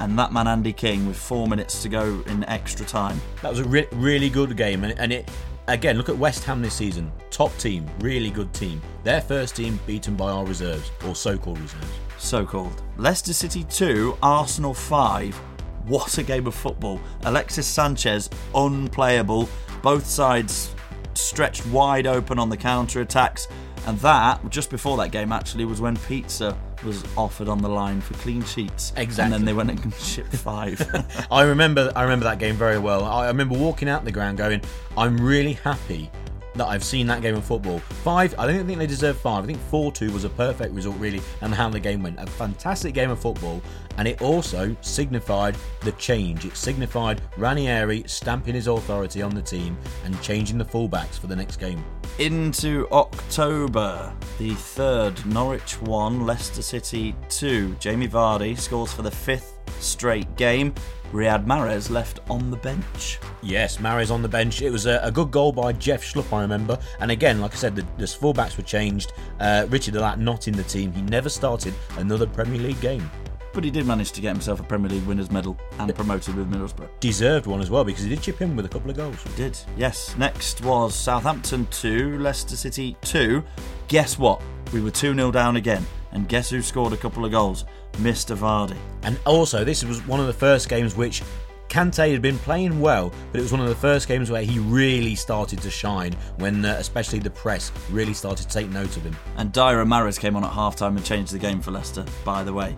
and 0.00 0.18
that 0.18 0.32
man 0.32 0.48
Andy 0.48 0.72
King 0.72 1.06
with 1.06 1.16
four 1.16 1.46
minutes 1.46 1.82
to 1.82 1.88
go 1.88 2.20
in 2.26 2.42
extra 2.46 2.84
time. 2.84 3.20
That 3.42 3.50
was 3.50 3.60
a 3.60 3.64
re- 3.64 3.86
really 3.92 4.28
good 4.28 4.56
game, 4.56 4.82
and, 4.82 4.98
and 4.98 5.12
it 5.12 5.30
again. 5.68 5.96
Look 5.96 6.08
at 6.08 6.18
West 6.18 6.42
Ham 6.42 6.62
this 6.62 6.74
season, 6.74 7.12
top 7.30 7.56
team, 7.56 7.88
really 8.00 8.30
good 8.30 8.52
team. 8.52 8.82
Their 9.04 9.20
first 9.20 9.54
team 9.54 9.78
beaten 9.86 10.16
by 10.16 10.32
our 10.32 10.44
reserves 10.44 10.90
or 11.06 11.14
so-called 11.14 11.60
reserves. 11.60 11.92
So 12.18 12.44
called. 12.44 12.82
Leicester 12.96 13.32
City 13.32 13.62
2, 13.62 14.18
Arsenal 14.20 14.74
5. 14.74 15.40
What 15.86 16.18
a 16.18 16.24
game 16.24 16.48
of 16.48 16.56
football. 16.56 17.00
Alexis 17.22 17.68
Sanchez, 17.68 18.28
unplayable. 18.52 19.48
Both 19.82 20.06
sides 20.06 20.74
stretched 21.14 21.66
wide 21.66 22.06
open 22.06 22.38
on 22.38 22.48
the 22.48 22.56
counter 22.56 23.00
attacks. 23.00 23.48
And 23.86 23.98
that, 24.00 24.48
just 24.50 24.70
before 24.70 24.96
that 24.98 25.12
game, 25.12 25.32
actually, 25.32 25.64
was 25.64 25.80
when 25.80 25.96
pizza 25.96 26.56
was 26.84 27.04
offered 27.16 27.48
on 27.48 27.58
the 27.58 27.68
line 27.68 28.00
for 28.00 28.14
clean 28.14 28.42
sheets. 28.44 28.92
Exactly. 28.96 29.24
And 29.24 29.32
then 29.32 29.44
they 29.44 29.52
went 29.52 29.70
and 29.70 29.94
shipped 29.98 30.34
five. 30.34 30.80
I 31.30 31.42
remember, 31.42 31.92
I 31.96 32.02
remember 32.02 32.24
that 32.24 32.38
game 32.38 32.56
very 32.56 32.78
well. 32.78 33.04
I 33.04 33.24
I 33.24 33.28
remember 33.28 33.58
walking 33.58 33.88
out 33.88 34.04
the 34.04 34.12
ground 34.12 34.38
going, 34.38 34.62
"I'm 34.96 35.16
really 35.18 35.54
happy." 35.54 36.10
That 36.58 36.66
I've 36.66 36.82
seen 36.82 37.06
that 37.06 37.22
game 37.22 37.36
of 37.36 37.44
football. 37.44 37.78
Five, 37.78 38.34
I 38.36 38.46
don't 38.46 38.66
think 38.66 38.78
they 38.78 38.86
deserve 38.86 39.16
five. 39.16 39.44
I 39.44 39.46
think 39.46 39.60
4 39.70 39.92
2 39.92 40.12
was 40.12 40.24
a 40.24 40.28
perfect 40.28 40.74
result, 40.74 40.96
really, 40.98 41.20
and 41.40 41.54
how 41.54 41.68
the 41.68 41.78
game 41.78 42.02
went. 42.02 42.18
A 42.18 42.26
fantastic 42.26 42.94
game 42.94 43.10
of 43.10 43.20
football, 43.20 43.62
and 43.96 44.08
it 44.08 44.20
also 44.20 44.76
signified 44.80 45.56
the 45.82 45.92
change. 45.92 46.44
It 46.44 46.56
signified 46.56 47.22
Ranieri 47.36 48.02
stamping 48.06 48.54
his 48.54 48.66
authority 48.66 49.22
on 49.22 49.34
the 49.34 49.42
team 49.42 49.78
and 50.04 50.20
changing 50.20 50.58
the 50.58 50.64
fullbacks 50.64 51.18
for 51.18 51.28
the 51.28 51.36
next 51.36 51.58
game. 51.58 51.84
Into 52.18 52.88
October, 52.90 54.12
the 54.38 54.54
third 54.54 55.24
Norwich 55.26 55.80
1, 55.82 56.26
Leicester 56.26 56.62
City 56.62 57.14
2. 57.28 57.76
Jamie 57.76 58.08
Vardy 58.08 58.58
scores 58.58 58.92
for 58.92 59.02
the 59.02 59.10
fifth 59.10 59.58
straight 59.78 60.34
game. 60.36 60.74
Riyad 61.12 61.46
Mahrez 61.46 61.90
left 61.90 62.20
on 62.28 62.50
the 62.50 62.56
bench. 62.56 63.18
Yes, 63.42 63.78
Mahrez 63.78 64.10
on 64.10 64.22
the 64.22 64.28
bench. 64.28 64.60
It 64.60 64.70
was 64.70 64.86
a, 64.86 65.00
a 65.02 65.10
good 65.10 65.30
goal 65.30 65.52
by 65.52 65.72
Jeff 65.72 66.02
Schlupp, 66.04 66.32
I 66.32 66.42
remember. 66.42 66.78
And 67.00 67.10
again, 67.10 67.40
like 67.40 67.52
I 67.52 67.56
said, 67.56 67.76
the, 67.76 67.86
the 67.96 68.04
fullbacks 68.04 68.56
were 68.56 68.62
changed. 68.62 69.12
Uh, 69.40 69.66
Richard 69.70 69.94
De 69.94 70.00
Laet 70.00 70.18
not 70.18 70.48
in 70.48 70.54
the 70.54 70.64
team. 70.64 70.92
He 70.92 71.02
never 71.02 71.28
started 71.28 71.72
another 71.96 72.26
Premier 72.26 72.60
League 72.60 72.80
game. 72.80 73.10
But 73.54 73.64
he 73.64 73.70
did 73.70 73.86
manage 73.86 74.12
to 74.12 74.20
get 74.20 74.34
himself 74.34 74.60
a 74.60 74.62
Premier 74.62 74.90
League 74.90 75.06
winners 75.06 75.30
medal 75.30 75.58
and 75.78 75.92
promoted 75.94 76.34
with 76.36 76.50
Middlesbrough. 76.50 76.88
Deserved 77.00 77.46
one 77.46 77.60
as 77.60 77.70
well 77.70 77.84
because 77.84 78.04
he 78.04 78.10
did 78.10 78.20
chip 78.20 78.42
in 78.42 78.54
with 78.54 78.66
a 78.66 78.68
couple 78.68 78.90
of 78.90 78.96
goals. 78.96 79.24
Did, 79.36 79.58
yes. 79.76 80.14
Next 80.18 80.62
was 80.62 80.94
Southampton 80.94 81.66
2, 81.70 82.18
Leicester 82.18 82.56
City 82.56 82.96
2. 83.02 83.42
Guess 83.88 84.18
what? 84.18 84.42
We 84.72 84.82
were 84.82 84.90
2 84.90 85.14
0 85.14 85.30
down 85.30 85.56
again. 85.56 85.84
And 86.12 86.28
guess 86.28 86.50
who 86.50 86.62
scored 86.62 86.92
a 86.92 86.96
couple 86.96 87.24
of 87.24 87.30
goals? 87.30 87.64
Mr. 87.94 88.36
Vardy. 88.36 88.76
And 89.02 89.18
also, 89.26 89.64
this 89.64 89.84
was 89.84 90.06
one 90.06 90.20
of 90.20 90.26
the 90.26 90.32
first 90.32 90.68
games 90.68 90.96
which 90.96 91.22
Kante 91.68 92.10
had 92.10 92.22
been 92.22 92.38
playing 92.38 92.80
well, 92.80 93.12
but 93.30 93.38
it 93.38 93.42
was 93.42 93.52
one 93.52 93.60
of 93.60 93.68
the 93.68 93.74
first 93.74 94.08
games 94.08 94.30
where 94.30 94.42
he 94.42 94.58
really 94.58 95.14
started 95.14 95.60
to 95.60 95.70
shine 95.70 96.14
when, 96.36 96.64
uh, 96.64 96.76
especially 96.78 97.18
the 97.18 97.30
press, 97.30 97.70
really 97.90 98.14
started 98.14 98.48
to 98.48 98.54
take 98.54 98.70
note 98.70 98.96
of 98.96 99.04
him. 99.04 99.16
And 99.36 99.52
Riyad 99.52 99.86
Mahrez 99.86 100.18
came 100.18 100.34
on 100.34 100.44
at 100.44 100.52
half 100.52 100.76
time 100.76 100.96
and 100.96 101.04
changed 101.04 101.32
the 101.32 101.38
game 101.38 101.60
for 101.60 101.70
Leicester, 101.70 102.04
by 102.24 102.42
the 102.42 102.52
way. 102.52 102.76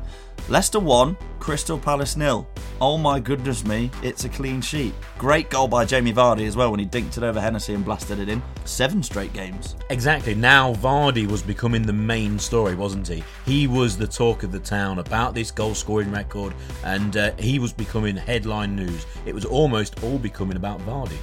Leicester 0.48 0.80
1, 0.80 1.16
Crystal 1.38 1.78
Palace 1.78 2.16
nil. 2.16 2.48
Oh 2.80 2.96
my 2.96 3.20
goodness 3.20 3.64
me, 3.64 3.90
it's 4.02 4.24
a 4.24 4.28
clean 4.28 4.60
sheet. 4.60 4.94
Great 5.18 5.50
goal 5.50 5.68
by 5.68 5.84
Jamie 5.84 6.12
Vardy 6.12 6.46
as 6.46 6.56
well 6.56 6.70
when 6.70 6.80
he 6.80 6.86
dinked 6.86 7.18
it 7.18 7.22
over 7.22 7.40
Hennessy 7.40 7.74
and 7.74 7.84
blasted 7.84 8.18
it 8.18 8.28
in. 8.28 8.42
Seven 8.64 9.02
straight 9.02 9.32
games. 9.32 9.76
Exactly. 9.90 10.34
Now 10.34 10.74
Vardy 10.74 11.30
was 11.30 11.42
becoming 11.42 11.82
the 11.82 11.92
main 11.92 12.38
story, 12.38 12.74
wasn't 12.74 13.06
he? 13.06 13.22
He 13.44 13.66
was 13.66 13.96
the 13.96 14.06
talk 14.06 14.42
of 14.42 14.52
the 14.52 14.58
town 14.58 14.98
about 14.98 15.34
this 15.34 15.50
goal 15.50 15.74
scoring 15.74 16.10
record, 16.10 16.54
and 16.84 17.16
uh, 17.16 17.32
he 17.38 17.58
was 17.58 17.72
becoming 17.72 18.16
headline 18.16 18.74
news. 18.74 19.06
It 19.26 19.34
was 19.34 19.44
almost 19.44 20.02
all 20.02 20.18
becoming 20.18 20.56
about 20.56 20.80
Vardy. 20.80 21.18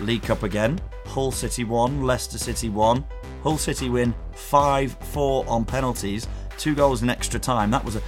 League 0.00 0.22
Cup 0.22 0.42
again. 0.42 0.78
Hull 1.06 1.32
City 1.32 1.64
1, 1.64 2.02
Leicester 2.02 2.38
City 2.38 2.68
1. 2.68 3.04
Hull 3.42 3.58
City 3.58 3.88
win 3.88 4.14
5 4.32 4.96
4 5.00 5.44
on 5.48 5.64
penalties. 5.64 6.28
Two 6.56 6.74
goals 6.74 7.02
in 7.02 7.10
extra 7.10 7.38
time. 7.38 7.70
That 7.70 7.84
was 7.84 7.96
a, 7.96 8.02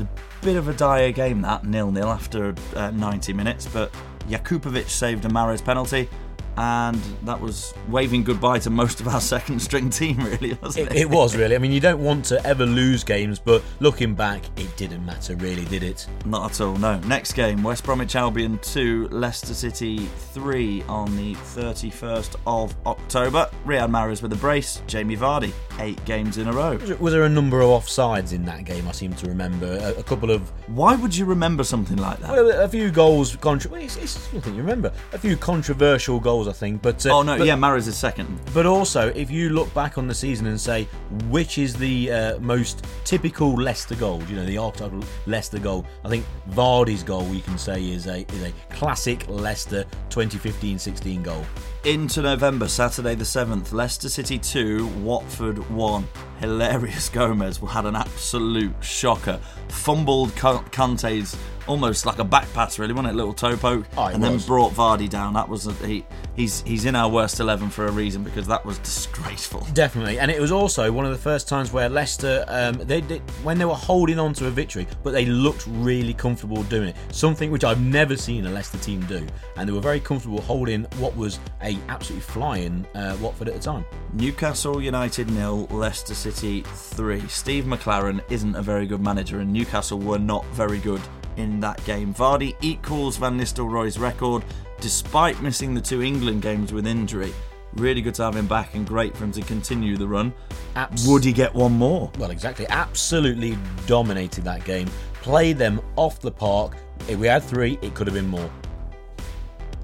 was 0.00 0.06
a 0.06 0.44
bit 0.44 0.56
of 0.56 0.68
a 0.68 0.74
dire 0.74 1.12
game, 1.12 1.40
that 1.42 1.64
nil 1.64 1.90
nil 1.90 2.08
after 2.08 2.54
uh, 2.74 2.90
90 2.90 3.32
minutes. 3.32 3.66
But 3.66 3.92
Jakupovic 4.28 4.88
saved 4.88 5.24
a 5.24 5.28
Mahrez 5.28 5.64
penalty. 5.64 6.08
And 6.56 6.96
that 7.24 7.40
was 7.40 7.74
waving 7.88 8.24
goodbye 8.24 8.58
to 8.60 8.70
most 8.70 9.00
of 9.00 9.08
our 9.08 9.20
second 9.34 9.60
string 9.60 9.90
team, 9.90 10.16
really, 10.18 10.54
wasn't 10.62 10.86
It, 10.88 10.92
it? 10.96 11.00
it 11.02 11.10
was 11.10 11.36
really. 11.36 11.54
I 11.54 11.58
mean, 11.66 11.72
you 11.72 11.80
don't 11.80 12.00
want 12.02 12.24
to 12.26 12.44
ever 12.46 12.64
lose 12.64 13.04
games, 13.04 13.38
but 13.38 13.62
looking 13.80 14.14
back, 14.14 14.42
it 14.58 14.74
didn't 14.76 15.04
matter, 15.04 15.36
really, 15.36 15.64
did 15.66 15.82
it? 15.82 16.06
Not 16.24 16.50
at 16.52 16.60
all, 16.60 16.76
no. 16.76 16.98
Next 17.00 17.32
game 17.34 17.62
West 17.62 17.84
Bromwich 17.84 18.16
Albion 18.16 18.58
2, 18.62 19.08
Leicester 19.10 19.54
City 19.54 19.98
3 20.30 20.82
on 20.88 21.14
the 21.16 21.34
31st 21.34 22.36
of 22.46 22.74
October. 22.86 23.50
Riyad 23.66 23.90
Mahrez 23.90 24.22
with 24.22 24.32
a 24.32 24.36
brace, 24.36 24.80
Jamie 24.86 25.16
Vardy, 25.16 25.52
eight 25.80 26.02
games 26.04 26.38
in 26.38 26.48
a 26.48 26.52
row. 26.52 26.76
Was 26.98 27.12
there- 27.12 27.24
a 27.26 27.28
number 27.28 27.60
of 27.60 27.68
offsides 27.70 28.32
in 28.32 28.44
that 28.44 28.64
game? 28.64 28.86
I 28.86 28.92
seem 28.92 29.12
to 29.14 29.26
remember 29.26 29.66
a, 29.66 29.98
a 29.98 30.02
couple 30.02 30.30
of 30.30 30.48
Why 30.68 30.94
would 30.94 31.14
you 31.16 31.24
remember 31.24 31.64
something 31.64 31.96
like 31.96 32.18
that? 32.20 32.30
well, 32.30 32.50
a 32.64 32.68
few 32.68 32.90
goals. 32.90 33.34
Contra- 33.36 33.70
well, 33.70 33.80
it's, 33.82 33.96
it's 33.96 34.32
nothing 34.32 34.54
you 34.54 34.60
remember. 34.60 34.92
A 35.12 35.18
few 35.18 35.36
controversial 35.36 36.20
goals, 36.20 36.45
I 36.46 36.52
think. 36.52 36.82
But 36.82 37.04
uh, 37.06 37.16
oh 37.16 37.22
no, 37.22 37.38
but- 37.38 37.46
yeah, 37.46 37.56
Mahrez 37.56 37.88
is 37.88 37.96
second. 37.96 38.40
But 38.54 38.66
also, 38.66 39.08
if 39.08 39.30
you 39.30 39.50
look 39.50 39.72
back 39.74 39.98
on 39.98 40.06
the 40.06 40.14
season 40.14 40.46
and 40.46 40.60
say 40.60 40.88
which 41.28 41.58
is 41.58 41.74
the 41.74 42.10
uh, 42.10 42.38
most 42.40 42.84
typical 43.04 43.54
Leicester 43.54 43.94
goal, 43.94 44.22
you 44.24 44.36
know, 44.36 44.44
the 44.44 44.58
archetypal 44.58 45.02
Leicester 45.26 45.58
goal, 45.58 45.84
I 46.04 46.08
think 46.08 46.24
Vardy's 46.50 47.02
goal 47.02 47.26
you 47.32 47.42
can 47.42 47.58
say 47.58 47.90
is 47.90 48.06
a 48.06 48.20
is 48.20 48.42
a 48.42 48.52
classic 48.74 49.26
Leicester 49.28 49.84
2015-16 50.10 51.22
goal. 51.22 51.44
Into 51.84 52.22
November, 52.22 52.66
Saturday 52.68 53.14
the 53.14 53.24
7th, 53.24 53.72
Leicester 53.72 54.08
City 54.08 54.38
2, 54.38 54.86
Watford 55.02 55.58
1. 55.70 56.08
Heurelho 56.40 57.12
Gomes 57.12 57.58
had 57.58 57.86
an 57.86 57.94
absolute 57.96 58.74
shocker. 58.80 59.38
Fumbled 59.68 60.34
Kante's 60.34 61.36
almost 61.66 62.06
like 62.06 62.18
a 62.18 62.24
back 62.24 62.50
pass, 62.52 62.78
really, 62.78 62.92
wasn't 62.92 63.12
it? 63.12 63.16
Little 63.16 63.34
toe 63.34 63.56
poke. 63.56 63.86
Oh, 63.96 64.06
and 64.06 64.22
then 64.22 64.34
was. 64.34 64.46
brought 64.46 64.72
Vardy 64.72 65.08
down. 65.08 65.34
That 65.34 65.48
was 65.48 65.66
a, 65.66 65.72
he, 65.86 66.04
he's 66.34 66.62
he's 66.62 66.84
in 66.84 66.94
our 66.94 67.08
worst 67.08 67.40
11 67.40 67.70
for 67.70 67.86
a 67.86 67.90
reason 67.90 68.22
because 68.22 68.46
that 68.46 68.64
was 68.64 68.78
disgraceful. 68.78 69.66
Definitely, 69.72 70.18
and 70.18 70.30
it 70.30 70.40
was 70.40 70.52
also 70.52 70.90
one 70.90 71.04
of 71.04 71.12
the 71.12 71.18
first 71.18 71.48
times 71.48 71.72
where 71.72 71.88
Leicester, 71.88 72.44
um, 72.48 72.74
they, 72.74 73.00
they 73.00 73.18
when 73.42 73.58
they 73.58 73.64
were 73.64 73.74
holding 73.74 74.18
on 74.18 74.32
to 74.34 74.46
a 74.46 74.50
victory, 74.50 74.86
but 75.02 75.12
they 75.12 75.26
looked 75.26 75.66
really 75.68 76.14
comfortable 76.14 76.62
doing 76.64 76.88
it. 76.88 76.96
Something 77.10 77.50
which 77.50 77.64
I've 77.64 77.80
never 77.80 78.16
seen 78.16 78.46
a 78.46 78.50
Leicester 78.50 78.78
team 78.78 79.00
do, 79.06 79.26
and 79.56 79.68
they 79.68 79.72
were 79.72 79.80
very 79.80 80.00
comfortable 80.00 80.40
holding 80.40 80.84
what 80.98 81.16
was 81.16 81.38
a 81.62 81.78
absolutely 81.88 82.22
flying 82.22 82.86
uh, 82.94 83.16
Watford 83.20 83.48
at 83.48 83.54
the 83.54 83.60
time. 83.60 83.84
Newcastle 84.12 84.80
United 84.80 85.30
nil, 85.30 85.66
Leicester 85.70 86.14
City 86.14 86.62
3. 86.62 87.26
Steve 87.28 87.64
McClaren 87.64 88.22
isn't 88.30 88.54
a 88.54 88.62
very 88.62 88.86
good 88.86 89.00
manager, 89.00 89.40
and 89.40 89.52
Newcastle 89.52 89.98
were 89.98 90.18
not 90.18 90.44
very 90.46 90.78
good 90.78 91.00
in 91.36 91.60
that 91.60 91.84
game. 91.84 92.12
Vardy 92.14 92.54
equals 92.60 93.16
Van 93.16 93.38
Nistelrooy's 93.38 93.98
record 93.98 94.44
despite 94.80 95.40
missing 95.42 95.74
the 95.74 95.80
two 95.80 96.02
England 96.02 96.42
games 96.42 96.72
with 96.72 96.86
injury. 96.86 97.32
Really 97.74 98.00
good 98.00 98.14
to 98.14 98.22
have 98.24 98.36
him 98.36 98.46
back 98.46 98.74
and 98.74 98.86
great 98.86 99.16
for 99.16 99.24
him 99.24 99.32
to 99.32 99.42
continue 99.42 99.96
the 99.96 100.06
run. 100.06 100.32
Abs- 100.76 101.06
Would 101.06 101.24
he 101.24 101.32
get 101.32 101.54
one 101.54 101.72
more? 101.72 102.10
Well, 102.18 102.30
exactly. 102.30 102.66
Absolutely 102.68 103.58
dominated 103.86 104.44
that 104.44 104.64
game. 104.64 104.88
Played 105.22 105.58
them 105.58 105.80
off 105.96 106.20
the 106.20 106.30
park. 106.30 106.76
If 107.08 107.18
we 107.18 107.26
had 107.26 107.42
three, 107.42 107.78
it 107.82 107.94
could 107.94 108.06
have 108.06 108.14
been 108.14 108.28
more. 108.28 108.50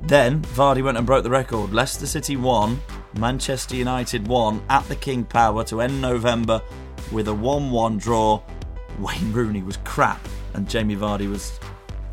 Then 0.03 0.43
Vardy 0.43 0.83
went 0.83 0.97
and 0.97 1.07
broke 1.07 1.23
the 1.23 1.31
record. 1.31 1.73
Leicester 1.73 2.07
City 2.07 2.37
won, 2.37 2.81
Manchester 3.19 3.77
United 3.77 4.27
won 4.27 4.62
at 4.69 4.87
the 4.88 4.97
King 4.97 5.25
Power 5.25 5.62
to 5.65 5.81
end 5.81 6.01
November 6.01 6.61
with 7.12 7.29
a 7.29 7.35
1 7.35 7.71
1 7.71 7.99
draw. 7.99 8.43
Wayne 8.99 9.33
Rooney 9.33 9.62
was 9.62 9.77
crap, 9.85 10.21
and 10.55 10.69
Jamie 10.69 10.97
Vardy 10.97 11.29
was 11.29 11.59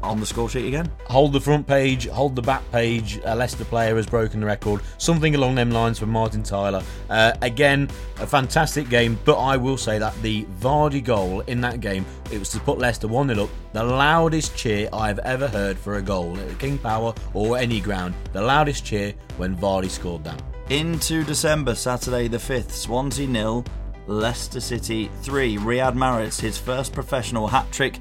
on 0.01 0.19
the 0.19 0.25
score 0.25 0.49
sheet 0.49 0.67
again. 0.67 0.89
Hold 1.05 1.33
the 1.33 1.41
front 1.41 1.67
page, 1.67 2.07
hold 2.07 2.35
the 2.35 2.41
back 2.41 2.69
page. 2.71 3.19
A 3.25 3.35
Leicester 3.35 3.65
player 3.65 3.95
has 3.95 4.05
broken 4.05 4.39
the 4.39 4.45
record. 4.45 4.81
Something 4.97 5.35
along 5.35 5.55
them 5.55 5.71
lines 5.71 5.99
for 5.99 6.05
Martin 6.05 6.43
Tyler. 6.43 6.83
Uh, 7.09 7.33
again, 7.41 7.89
a 8.19 8.27
fantastic 8.27 8.89
game, 8.89 9.17
but 9.25 9.37
I 9.37 9.57
will 9.57 9.77
say 9.77 9.99
that 9.99 10.19
the 10.21 10.45
Vardy 10.59 11.03
goal 11.03 11.41
in 11.41 11.61
that 11.61 11.81
game, 11.81 12.05
it 12.31 12.39
was 12.39 12.49
to 12.49 12.59
put 12.59 12.77
Leicester 12.77 13.07
1 13.07 13.27
0 13.29 13.43
up. 13.43 13.49
The 13.73 13.83
loudest 13.83 14.55
cheer 14.55 14.89
I've 14.93 15.19
ever 15.19 15.47
heard 15.47 15.77
for 15.77 15.97
a 15.97 16.01
goal 16.01 16.37
at 16.37 16.59
King 16.59 16.77
Power 16.77 17.13
or 17.33 17.57
any 17.57 17.81
ground. 17.81 18.15
The 18.33 18.41
loudest 18.41 18.85
cheer 18.85 19.13
when 19.37 19.55
Vardy 19.55 19.89
scored 19.89 20.23
that. 20.23 20.41
Into 20.69 21.23
December, 21.23 21.75
Saturday 21.75 22.27
the 22.27 22.37
5th, 22.37 22.71
Swansea 22.71 23.27
nil, 23.27 23.65
Leicester 24.07 24.59
City 24.59 25.09
3. 25.21 25.57
Riyad 25.57 25.93
Mahrez, 25.93 26.39
his 26.39 26.57
first 26.57 26.93
professional 26.93 27.47
hat 27.47 27.71
trick. 27.71 27.99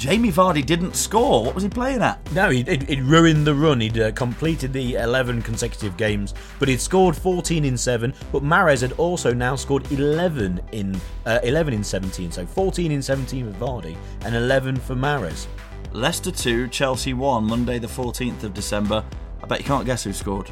Jamie 0.00 0.32
Vardy 0.32 0.64
didn't 0.64 0.96
score. 0.96 1.44
What 1.44 1.54
was 1.54 1.62
he 1.62 1.68
playing 1.68 2.00
at? 2.00 2.32
No, 2.32 2.48
he'd, 2.48 2.68
he'd, 2.68 2.88
he'd 2.88 3.02
ruined 3.02 3.46
the 3.46 3.54
run. 3.54 3.82
He'd 3.82 3.98
uh, 3.98 4.12
completed 4.12 4.72
the 4.72 4.94
11 4.94 5.42
consecutive 5.42 5.94
games, 5.98 6.32
but 6.58 6.68
he'd 6.68 6.80
scored 6.80 7.14
14 7.14 7.66
in 7.66 7.76
7. 7.76 8.14
But 8.32 8.42
Mahrez 8.42 8.80
had 8.80 8.92
also 8.92 9.34
now 9.34 9.56
scored 9.56 9.92
11 9.92 10.58
in 10.72 10.98
uh, 11.26 11.40
11 11.42 11.74
in 11.74 11.84
17. 11.84 12.32
So 12.32 12.46
14 12.46 12.90
in 12.90 13.02
17 13.02 13.52
for 13.52 13.58
Vardy 13.58 13.94
and 14.24 14.34
11 14.34 14.76
for 14.76 14.94
Mahrez. 14.94 15.46
Leicester 15.92 16.30
2, 16.30 16.68
Chelsea 16.68 17.12
1, 17.12 17.44
Monday 17.44 17.78
the 17.78 17.86
14th 17.86 18.42
of 18.42 18.54
December. 18.54 19.04
Bet 19.50 19.58
you 19.58 19.64
can't 19.64 19.84
guess 19.84 20.04
who 20.04 20.12
scored. 20.12 20.48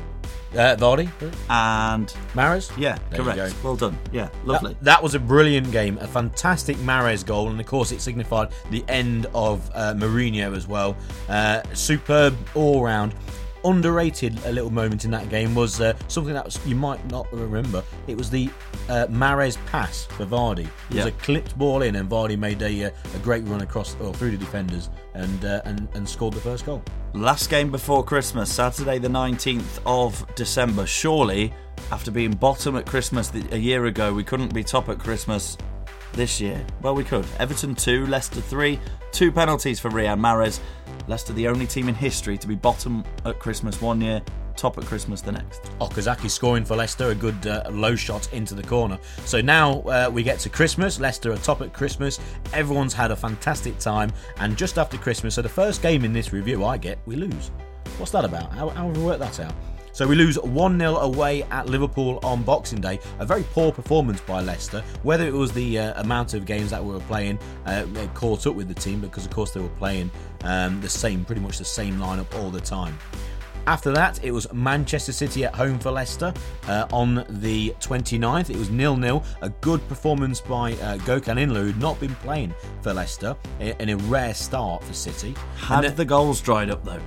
Uh, 0.53 0.75
Vardy, 0.75 1.09
And 1.49 2.09
Mahrez. 2.35 2.77
yeah, 2.77 2.99
There 3.11 3.23
correct. 3.23 3.55
Well 3.63 3.77
done. 3.77 3.97
Yeah, 4.11 4.29
lovely. 4.45 4.73
That, 4.73 4.85
that 4.85 5.03
was 5.05 5.15
a 5.15 5.21
brilliant 5.21 5.71
game, 5.71 5.99
a 5.99 6.07
fantastic 6.09 6.77
Mahrez 6.79 7.25
goal, 7.25 7.49
and 7.49 7.61
of 7.61 7.67
course 7.67 7.93
it 7.93 8.01
signified 8.01 8.49
the 8.71 8.85
end 8.89 9.27
of 9.37 9.71
uh, 9.73 9.95
Mourinho 9.95 10.57
as 10.57 10.67
well. 10.67 10.97
Uh, 11.29 11.63
superb 11.75 12.37
all 12.57 12.83
round. 12.83 13.15
Underrated 13.65 14.37
a 14.47 14.53
little 14.53 14.71
moment 14.71 15.05
in 15.05 15.13
that 15.13 15.29
game 15.29 15.55
was 15.55 15.81
uh, 15.81 15.93
something 16.09 16.35
that 16.35 16.45
was, 16.47 16.59
you 16.67 16.75
might 16.75 17.05
not 17.09 17.33
remember. 17.33 17.85
It 18.09 18.17
was 18.17 18.29
the 18.31 18.51
uh, 18.89 19.07
Mahrez 19.11 19.59
pass 19.67 20.07
for 20.07 20.27
Vardy. 20.27 20.67
It 20.91 20.97
was 20.97 21.07
a 21.07 21.13
clipped 21.13 21.57
ball 21.57 21.83
in, 21.83 21.95
and 21.97 22.09
Vardy 22.11 22.37
made 22.37 22.63
a, 22.63 22.85
uh, 22.87 22.91
a 23.15 23.19
great 23.19 23.45
run 23.45 23.61
across 23.61 23.95
or 24.01 24.13
through 24.15 24.33
the 24.33 24.39
defenders 24.39 24.91
and, 25.15 25.45
uh, 25.45 25.63
and 25.67 25.89
and 25.95 26.09
scored 26.09 26.35
the 26.35 26.41
first 26.41 26.65
goal. 26.67 26.83
Last 27.15 27.49
game 27.49 27.71
before 27.71 28.05
Christmas, 28.05 28.53
Saturday 28.53 28.99
the 28.99 29.09
19th 29.09 29.81
of 29.87 30.25
December. 30.35 30.87
Surely, 30.87 31.53
after 31.91 32.11
being 32.11 32.33
bottom 32.33 32.77
at 32.77 32.85
Christmas 32.85 33.33
a 33.51 33.59
year 33.59 33.87
ago, 33.87 34.13
we 34.13 34.23
couldn't 34.23 34.53
be 34.53 34.63
top 34.63 34.91
at 34.91 34.99
Christmas 34.99 35.57
this 36.13 36.39
year. 36.39 36.65
Well, 36.83 36.95
we 36.95 37.05
could. 37.05 37.25
Everton 37.39 37.75
2, 37.75 38.07
Leicester 38.07 38.43
3, 38.43 38.79
two 39.11 39.33
penalties 39.33 39.81
for 39.81 39.91
Riyad 39.91 40.21
Mahrez. 40.21 40.61
Leicester, 41.07 41.33
the 41.33 41.49
only 41.49 41.67
team 41.67 41.89
in 41.89 41.95
history 41.95 42.37
to 42.37 42.47
be 42.47 42.55
bottom 42.55 43.03
at 43.25 43.39
Christmas 43.39 43.81
one 43.81 44.03
year, 44.03 44.21
top 44.59 44.77
at 44.77 44.85
Christmas 44.85 45.21
the 45.21 45.33
next. 45.33 45.63
Okazaki 45.81 46.29
scoring 46.29 46.65
for 46.65 46.77
Leicester, 46.77 47.11
a 47.11 47.15
good 47.15 47.47
uh, 47.47 47.63
low 47.71 47.95
shot 47.95 48.31
into 48.33 48.55
the 48.55 48.63
corner. 48.63 48.99
So 49.25 49.41
now 49.41 49.81
uh, 49.83 50.11
we 50.13 50.23
get 50.23 50.39
to 50.41 50.51
Christmas. 50.51 51.01
Leicester 51.01 51.33
are 51.33 51.37
top 51.39 51.63
at 51.63 51.73
Christmas. 51.73 52.21
Everyone's 52.53 52.93
had 52.93 53.11
a 53.11 53.17
fantastic 53.17 53.79
time. 53.79 54.13
And 54.39 54.57
just 54.57 54.77
after 54.77 54.99
Christmas, 54.99 55.37
so 55.37 55.43
the 55.43 55.49
first 55.49 55.81
game 55.81 56.05
in 56.05 56.13
this 56.13 56.33
review 56.33 56.65
I 56.65 56.77
get, 56.77 56.99
we 57.07 57.17
lose. 57.17 57.51
What's 57.97 58.13
that 58.13 58.25
about? 58.25 58.53
How, 58.53 58.69
how 58.69 58.89
have 58.89 58.97
we 58.97 59.05
worked 59.05 59.21
that 59.21 59.41
out? 59.41 59.55
So 59.99 60.07
we 60.07 60.15
lose 60.15 60.39
1 60.39 60.79
0 60.79 60.97
away 60.99 61.43
at 61.51 61.67
Liverpool 61.67 62.21
on 62.23 62.45
Boxing 62.45 62.81
Day. 62.81 63.01
A 63.19 63.27
very 63.27 63.43
poor 63.43 63.73
performance 63.73 64.21
by 64.21 64.41
Leicester. 64.41 64.81
Whether 65.03 65.27
it 65.27 65.33
was 65.33 65.53
the 65.53 65.77
uh, 65.77 66.01
amount 66.01 66.35
of 66.35 66.47
games 66.47 66.71
that 66.71 66.85
we 66.85 66.93
were 66.93 67.01
playing 67.01 67.37
uh, 67.67 67.85
caught 68.15 68.47
up 68.47 68.55
with 68.55 68.69
the 68.69 68.75
team, 68.75 69.01
because 69.01 69.25
of 69.25 69.33
course 69.33 69.51
they 69.51 69.61
were 69.61 69.69
playing 69.71 70.09
um, 70.45 70.81
the 70.81 70.89
same, 70.89 71.25
pretty 71.25 71.41
much 71.41 71.59
the 71.59 71.65
same 71.65 71.97
lineup 71.97 72.33
all 72.39 72.49
the 72.49 72.61
time. 72.61 72.97
After 73.69 73.93
that, 73.93 74.25
it 74.25 74.31
was 74.31 74.51
Manchester 74.51 75.13
City 75.13 75.45
at 75.45 75.55
home 75.55 75.79
for 75.79 75.91
Leicester 75.91 76.33
uh, 76.69 76.87
on 76.91 77.27
the 77.29 77.75
29th. 77.81 78.49
It 78.49 78.57
was 78.57 78.71
nil-nil. 78.71 79.23
A 79.43 79.51
good 79.51 79.87
performance 79.89 80.41
by 80.41 80.73
uh, 80.73 80.97
Gökhan 81.01 81.37
Inler, 81.37 81.65
who'd 81.65 81.79
not 81.79 82.01
been 82.01 82.15
playing 82.15 82.55
for 82.81 82.95
Leicester, 82.95 83.37
in 83.61 83.91
a 83.91 83.97
rare 83.99 84.33
start 84.33 84.83
for 84.83 84.95
City. 84.95 85.35
Had 85.57 85.85
And 85.85 85.95
the 85.95 86.07
goals 86.07 86.41
dried 86.41 86.71
up 86.71 86.83
though? 86.83 87.03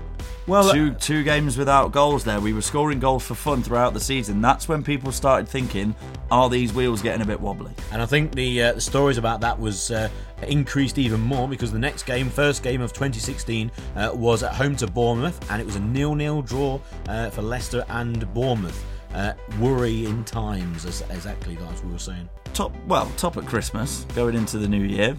Well, 0.51 0.71
two 0.71 0.93
two 0.95 1.23
games 1.23 1.57
without 1.57 1.91
goals 1.91 2.23
there. 2.23 2.39
We 2.39 2.53
were 2.53 2.61
scoring 2.61 2.99
goals 2.99 3.25
for 3.25 3.35
fun 3.35 3.63
throughout 3.63 3.93
the 3.93 3.99
season. 3.99 4.41
That's 4.41 4.67
when 4.67 4.83
people 4.83 5.11
started 5.11 5.47
thinking, 5.47 5.95
are 6.29 6.49
these 6.49 6.73
wheels 6.73 7.01
getting 7.01 7.21
a 7.21 7.25
bit 7.25 7.39
wobbly? 7.39 7.71
And 7.91 8.01
I 8.01 8.05
think 8.05 8.35
the 8.35 8.61
uh, 8.63 8.73
the 8.73 8.81
stories 8.81 9.17
about 9.17 9.41
that 9.41 9.57
was 9.59 9.91
uh, 9.91 10.09
increased 10.47 10.97
even 10.97 11.21
more 11.21 11.47
because 11.47 11.71
the 11.71 11.79
next 11.79 12.03
game, 12.03 12.29
first 12.29 12.63
game 12.63 12.81
of 12.81 12.91
2016, 12.93 13.71
uh, 13.95 14.11
was 14.13 14.43
at 14.43 14.53
home 14.53 14.75
to 14.77 14.87
Bournemouth, 14.87 15.39
and 15.49 15.61
it 15.61 15.65
was 15.65 15.77
a 15.77 15.79
nil-nil 15.79 16.41
draw 16.41 16.79
uh, 17.07 17.29
for 17.29 17.41
Leicester 17.41 17.85
and 17.89 18.31
Bournemouth. 18.33 18.85
Uh, 19.13 19.33
worrying 19.59 20.23
times, 20.23 20.85
as 20.85 21.01
exactly 21.09 21.57
as 21.73 21.83
we 21.83 21.91
were 21.91 21.99
saying. 21.99 22.29
top 22.53 22.73
well 22.87 23.11
top 23.17 23.35
at 23.35 23.45
christmas 23.45 24.05
going 24.15 24.35
into 24.35 24.57
the 24.57 24.67
new 24.67 24.83
year 24.83 25.15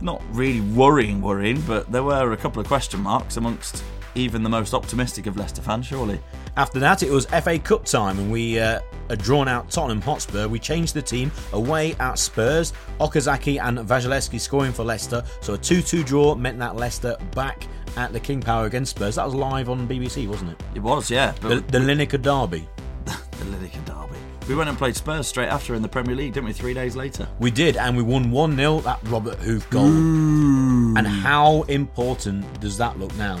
not 0.00 0.20
really 0.30 0.60
worrying 0.60 1.20
worrying 1.20 1.60
but 1.60 1.90
there 1.92 2.02
were 2.02 2.32
a 2.32 2.36
couple 2.36 2.60
of 2.60 2.66
question 2.66 3.00
marks 3.00 3.36
amongst 3.36 3.84
even 4.14 4.42
the 4.42 4.48
most 4.48 4.74
optimistic 4.74 5.26
of 5.26 5.36
leicester 5.36 5.62
fans 5.62 5.86
surely 5.86 6.20
After 6.56 6.80
that, 6.80 7.02
it 7.02 7.10
was 7.10 7.26
FA 7.26 7.58
Cup 7.58 7.84
time, 7.84 8.18
and 8.18 8.30
we 8.30 8.58
uh, 8.58 8.80
had 9.08 9.22
drawn 9.22 9.46
out 9.48 9.70
Tottenham 9.70 10.00
Hotspur. 10.00 10.48
We 10.48 10.58
changed 10.58 10.94
the 10.94 11.02
team 11.02 11.30
away 11.52 11.94
at 12.00 12.18
Spurs. 12.18 12.72
Okazaki 12.98 13.60
and 13.62 13.78
Wasilewski 13.78 14.40
scoring 14.40 14.72
for 14.72 14.84
Leicester. 14.84 15.22
So 15.40 15.54
a 15.54 15.58
2 15.58 15.80
2 15.80 16.02
draw 16.02 16.34
meant 16.34 16.58
that 16.58 16.76
Leicester 16.76 17.16
back 17.34 17.66
at 17.96 18.12
the 18.12 18.20
King 18.20 18.40
Power 18.40 18.66
against 18.66 18.96
Spurs. 18.96 19.14
That 19.14 19.24
was 19.24 19.34
live 19.34 19.70
on 19.70 19.86
BBC, 19.88 20.26
wasn't 20.28 20.50
it? 20.50 20.62
it 20.74 20.80
was 20.80 21.10
yeah 21.10 21.32
The, 21.40 21.60
the 21.60 21.78
Lineker 21.78 22.20
Derby. 22.20 22.68
the 23.04 23.44
Lineker 23.44 23.84
derby 23.84 24.18
we 24.48 24.56
went 24.56 24.68
and 24.68 24.76
played 24.76 24.96
spurs 24.96 25.28
straight 25.28 25.48
after 25.48 25.74
in 25.76 25.82
the 25.82 25.88
premier 25.88 26.16
league 26.16 26.32
didn't 26.32 26.46
we 26.46 26.52
three 26.52 26.74
days 26.74 26.96
later 26.96 27.28
We 27.38 27.52
did, 27.52 27.76
and 27.76 27.96
we 27.96 28.02
won 28.02 28.32
1 28.32 28.56
0. 28.56 28.80
That 28.80 28.98
Robert 29.04 29.38
Huth 29.38 29.68
goal. 29.70 29.86
And 29.86 31.06
how 31.06 31.62
important 31.62 32.60
does 32.60 32.76
that 32.78 32.98
look 32.98 33.14
now? 33.16 33.40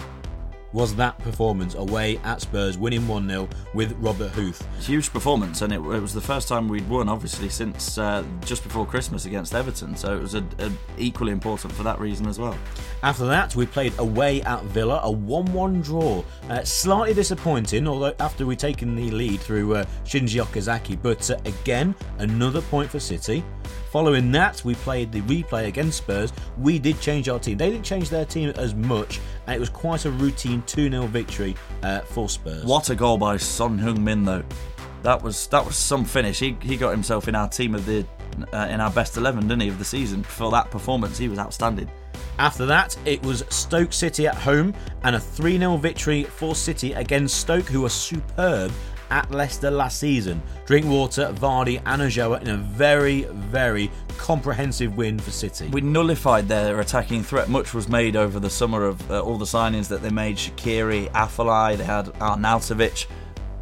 Was 0.72 0.94
that 0.96 1.18
performance 1.18 1.74
away 1.74 2.18
at 2.18 2.40
Spurs, 2.40 2.78
winning 2.78 3.06
1 3.08 3.28
0 3.28 3.48
with 3.74 3.92
Robert 3.98 4.30
Huth. 4.30 4.66
huge 4.80 5.10
performance 5.12 5.62
and 5.62 5.72
it, 5.72 5.76
it 5.76 6.00
was 6.00 6.14
the 6.14 6.20
first 6.20 6.48
time 6.48 6.68
we'd 6.68 6.88
won 6.88 7.08
obviously 7.08 7.48
since 7.48 7.98
uh, 7.98 8.24
just 8.44 8.62
before 8.62 8.86
christmas 8.86 9.26
against 9.26 9.54
everton 9.54 9.94
so 9.96 10.16
it 10.16 10.20
was 10.20 10.34
a, 10.34 10.44
a 10.58 10.70
equally 10.98 11.32
important 11.32 11.72
for 11.72 11.82
that 11.82 11.98
reason 11.98 12.26
as 12.26 12.38
well 12.38 12.56
After 13.02 13.26
that, 13.26 13.56
we 13.56 13.64
played 13.66 13.98
away 13.98 14.42
at 14.42 14.62
Villa, 14.64 15.00
a 15.02 15.10
1 15.10 15.52
1 15.52 15.80
draw. 15.80 16.22
Uh, 16.48 16.62
slightly 16.64 17.14
disappointing, 17.14 17.88
although 17.88 18.14
after 18.20 18.44
we'd 18.44 18.58
taken 18.58 18.94
the 18.94 19.10
lead 19.10 19.40
through 19.40 19.74
uh, 19.76 19.84
Shinji 20.04 20.42
Okazaki, 20.44 21.00
but 21.00 21.30
uh, 21.30 21.36
again, 21.46 21.94
another 22.18 22.60
point 22.62 22.90
for 22.90 23.00
City. 23.00 23.42
Following 23.90 24.30
that, 24.32 24.64
we 24.64 24.76
played 24.76 25.10
the 25.10 25.20
replay 25.22 25.66
against 25.66 25.98
Spurs. 25.98 26.32
We 26.58 26.78
did 26.78 27.00
change 27.00 27.28
our 27.28 27.40
team. 27.40 27.58
They 27.58 27.70
didn't 27.70 27.84
change 27.84 28.08
their 28.08 28.24
team 28.24 28.50
as 28.50 28.72
much, 28.72 29.20
and 29.46 29.56
it 29.56 29.58
was 29.58 29.68
quite 29.68 30.04
a 30.04 30.10
routine 30.12 30.62
2 30.66 30.90
0 30.90 31.06
victory 31.06 31.56
uh, 31.82 32.00
for 32.02 32.28
Spurs. 32.28 32.64
What 32.64 32.88
a 32.90 32.94
goal 32.94 33.18
by 33.18 33.36
Son 33.36 33.78
Heung-min 33.78 34.24
though. 34.24 34.44
That 35.02 35.20
was 35.20 35.48
that 35.48 35.64
was 35.66 35.76
some 35.76 36.04
finish. 36.04 36.38
He 36.38 36.56
he 36.62 36.76
got 36.76 36.90
himself 36.90 37.26
in 37.26 37.34
our 37.34 37.48
team 37.48 37.74
of 37.74 37.84
the 37.84 38.06
uh, 38.52 38.68
in 38.70 38.80
our 38.80 38.90
best 38.92 39.16
11, 39.16 39.48
didn't 39.48 39.62
he, 39.62 39.68
of 39.68 39.78
the 39.78 39.84
season 39.84 40.22
for 40.22 40.52
that 40.52 40.70
performance. 40.70 41.18
He 41.18 41.28
was 41.28 41.40
outstanding. 41.40 41.90
After 42.38 42.64
that, 42.66 42.96
it 43.04 43.20
was 43.22 43.44
Stoke 43.50 43.92
City 43.92 44.26
at 44.26 44.36
home 44.36 44.72
and 45.02 45.16
a 45.16 45.20
3 45.20 45.58
0 45.58 45.76
victory 45.78 46.24
for 46.24 46.54
City 46.54 46.92
against 46.92 47.38
Stoke, 47.38 47.66
who 47.66 47.82
were 47.82 47.88
superb 47.88 48.70
at 49.10 49.30
Leicester 49.30 49.70
last 49.70 49.98
season. 49.98 50.42
Drinkwater, 50.66 51.32
Vardy, 51.32 51.80
and 51.86 52.02
Ulloa 52.02 52.40
in 52.42 52.48
a 52.48 52.56
very, 52.56 53.24
very 53.24 53.90
comprehensive 54.18 54.96
win 54.96 55.18
for 55.18 55.30
City. 55.30 55.68
We 55.68 55.80
nullified 55.80 56.48
their 56.48 56.80
attacking 56.80 57.22
threat. 57.22 57.48
Much 57.48 57.74
was 57.74 57.88
made 57.88 58.16
over 58.16 58.38
the 58.38 58.50
summer 58.50 58.84
of 58.84 59.10
uh, 59.10 59.20
all 59.20 59.38
the 59.38 59.44
signings 59.44 59.88
that 59.88 60.02
they 60.02 60.10
made. 60.10 60.36
Shaqiri, 60.36 61.10
Afellay, 61.12 61.76
they 61.76 61.84
had 61.84 62.06
Arnautovic. 62.20 63.06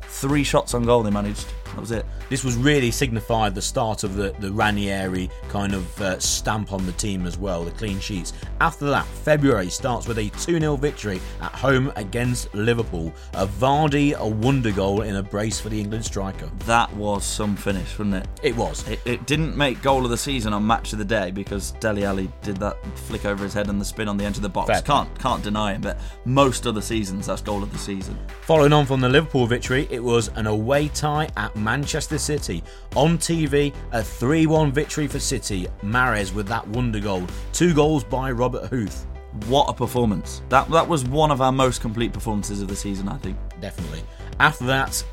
Three 0.03 0.45
shots 0.45 0.75
on 0.75 0.85
goal 0.85 1.03
they 1.03 1.11
managed. 1.11 1.47
That 1.79 1.83
was 1.83 1.93
it. 1.93 2.07
This 2.29 2.43
was 2.43 2.57
really 2.57 2.91
signified 2.91 3.55
the 3.55 3.63
start 3.63 4.03
of 4.03 4.17
the, 4.17 4.35
the 4.41 4.51
Ranieri 4.51 5.31
kind 5.49 5.75
of 5.75 6.01
uh, 6.03 6.19
stamp 6.19 6.73
on 6.73 6.85
the 6.87 6.93
team 6.93 7.25
as 7.25 7.39
well, 7.39 7.63
the 7.63 7.71
clean 7.71 8.01
sheets. 8.01 8.33
After 8.61 8.87
that, 8.87 9.07
February 9.07 9.71
starts 9.71 10.09
with 10.09 10.19
a 10.19 10.29
2 10.31 10.59
0 10.59 10.75
victory 10.75 11.21
at 11.41 11.53
home 11.53 11.93
against 11.95 12.53
Liverpool. 12.53 13.15
A 13.35 13.47
Vardy, 13.47 14.17
a 14.17 14.27
wonder 14.27 14.73
goal 14.73 15.03
in 15.03 15.15
a 15.15 15.23
brace 15.23 15.61
for 15.61 15.69
the 15.69 15.79
England 15.79 16.05
striker. 16.05 16.51
That 16.67 16.93
was 16.97 17.25
some 17.25 17.55
finish, 17.55 17.97
wasn't 17.97 18.17
it? 18.17 18.29
It 18.43 18.57
was. 18.57 18.87
It, 18.89 18.99
it 19.05 19.27
didn't 19.27 19.57
make 19.57 19.81
goal 19.81 20.03
of 20.03 20.11
the 20.11 20.19
season 20.19 20.53
on 20.53 20.67
match 20.67 20.93
of 20.93 20.99
the 20.99 21.05
day 21.05 21.31
because 21.31 21.71
Dele 21.79 22.05
Alli 22.05 22.29
did 22.43 22.57
that 22.57 22.77
flick 22.99 23.25
over 23.25 23.45
his 23.45 23.55
head 23.55 23.69
and 23.69 23.81
the 23.81 23.85
spin 23.85 24.09
on 24.09 24.17
the 24.17 24.25
edge 24.25 24.35
of 24.35 24.43
the 24.43 24.49
box. 24.49 24.69
Fair. 24.69 24.83
Can't 24.83 25.17
can't 25.21 25.45
deny 25.45 25.75
it, 25.75 25.81
but 25.81 26.01
most 26.25 26.67
other 26.67 26.83
seasons 26.83 27.27
that's 27.27 27.41
goal 27.41 27.63
of 27.63 27.73
the 27.73 27.79
season. 27.79 28.19
Following 28.41 28.73
on 28.73 28.85
from 28.85 29.01
the 29.01 29.09
Liverpool 29.09 29.47
victory, 29.47 29.87
it 29.91 30.03
was 30.03 30.27
an 30.35 30.49
away 30.49 30.89
tie 30.89 31.29
at 31.37 31.55
Manchester 31.69 32.17
City. 32.17 32.65
On 32.97 33.19
TV, 33.19 33.75
a 33.93 34.03
3 34.03 34.47
1 34.47 34.73
victory 34.73 35.07
for 35.07 35.19
City. 35.19 35.67
Mahrez 35.83 36.33
with 36.33 36.47
that 36.49 36.67
wonder 36.69 36.99
goal. 36.99 37.27
Two 37.53 37.75
goals 37.75 38.03
by 38.05 38.31
Robert 38.31 38.71
Huth. 38.71 39.07
What 39.49 39.69
a 39.69 39.75
performance! 39.75 40.41
That 40.49 40.71
that 40.71 40.89
was 40.89 41.05
one 41.05 41.31
of 41.31 41.43
our 41.43 41.53
most 41.53 41.83
complete 41.83 42.15
performances 42.15 42.63
of 42.63 42.69
the 42.69 42.75
season, 42.75 43.07
I 43.07 43.19
think. 43.19 43.37
Definitely. 43.61 44.03
After 44.41 44.65
that, 44.65 45.05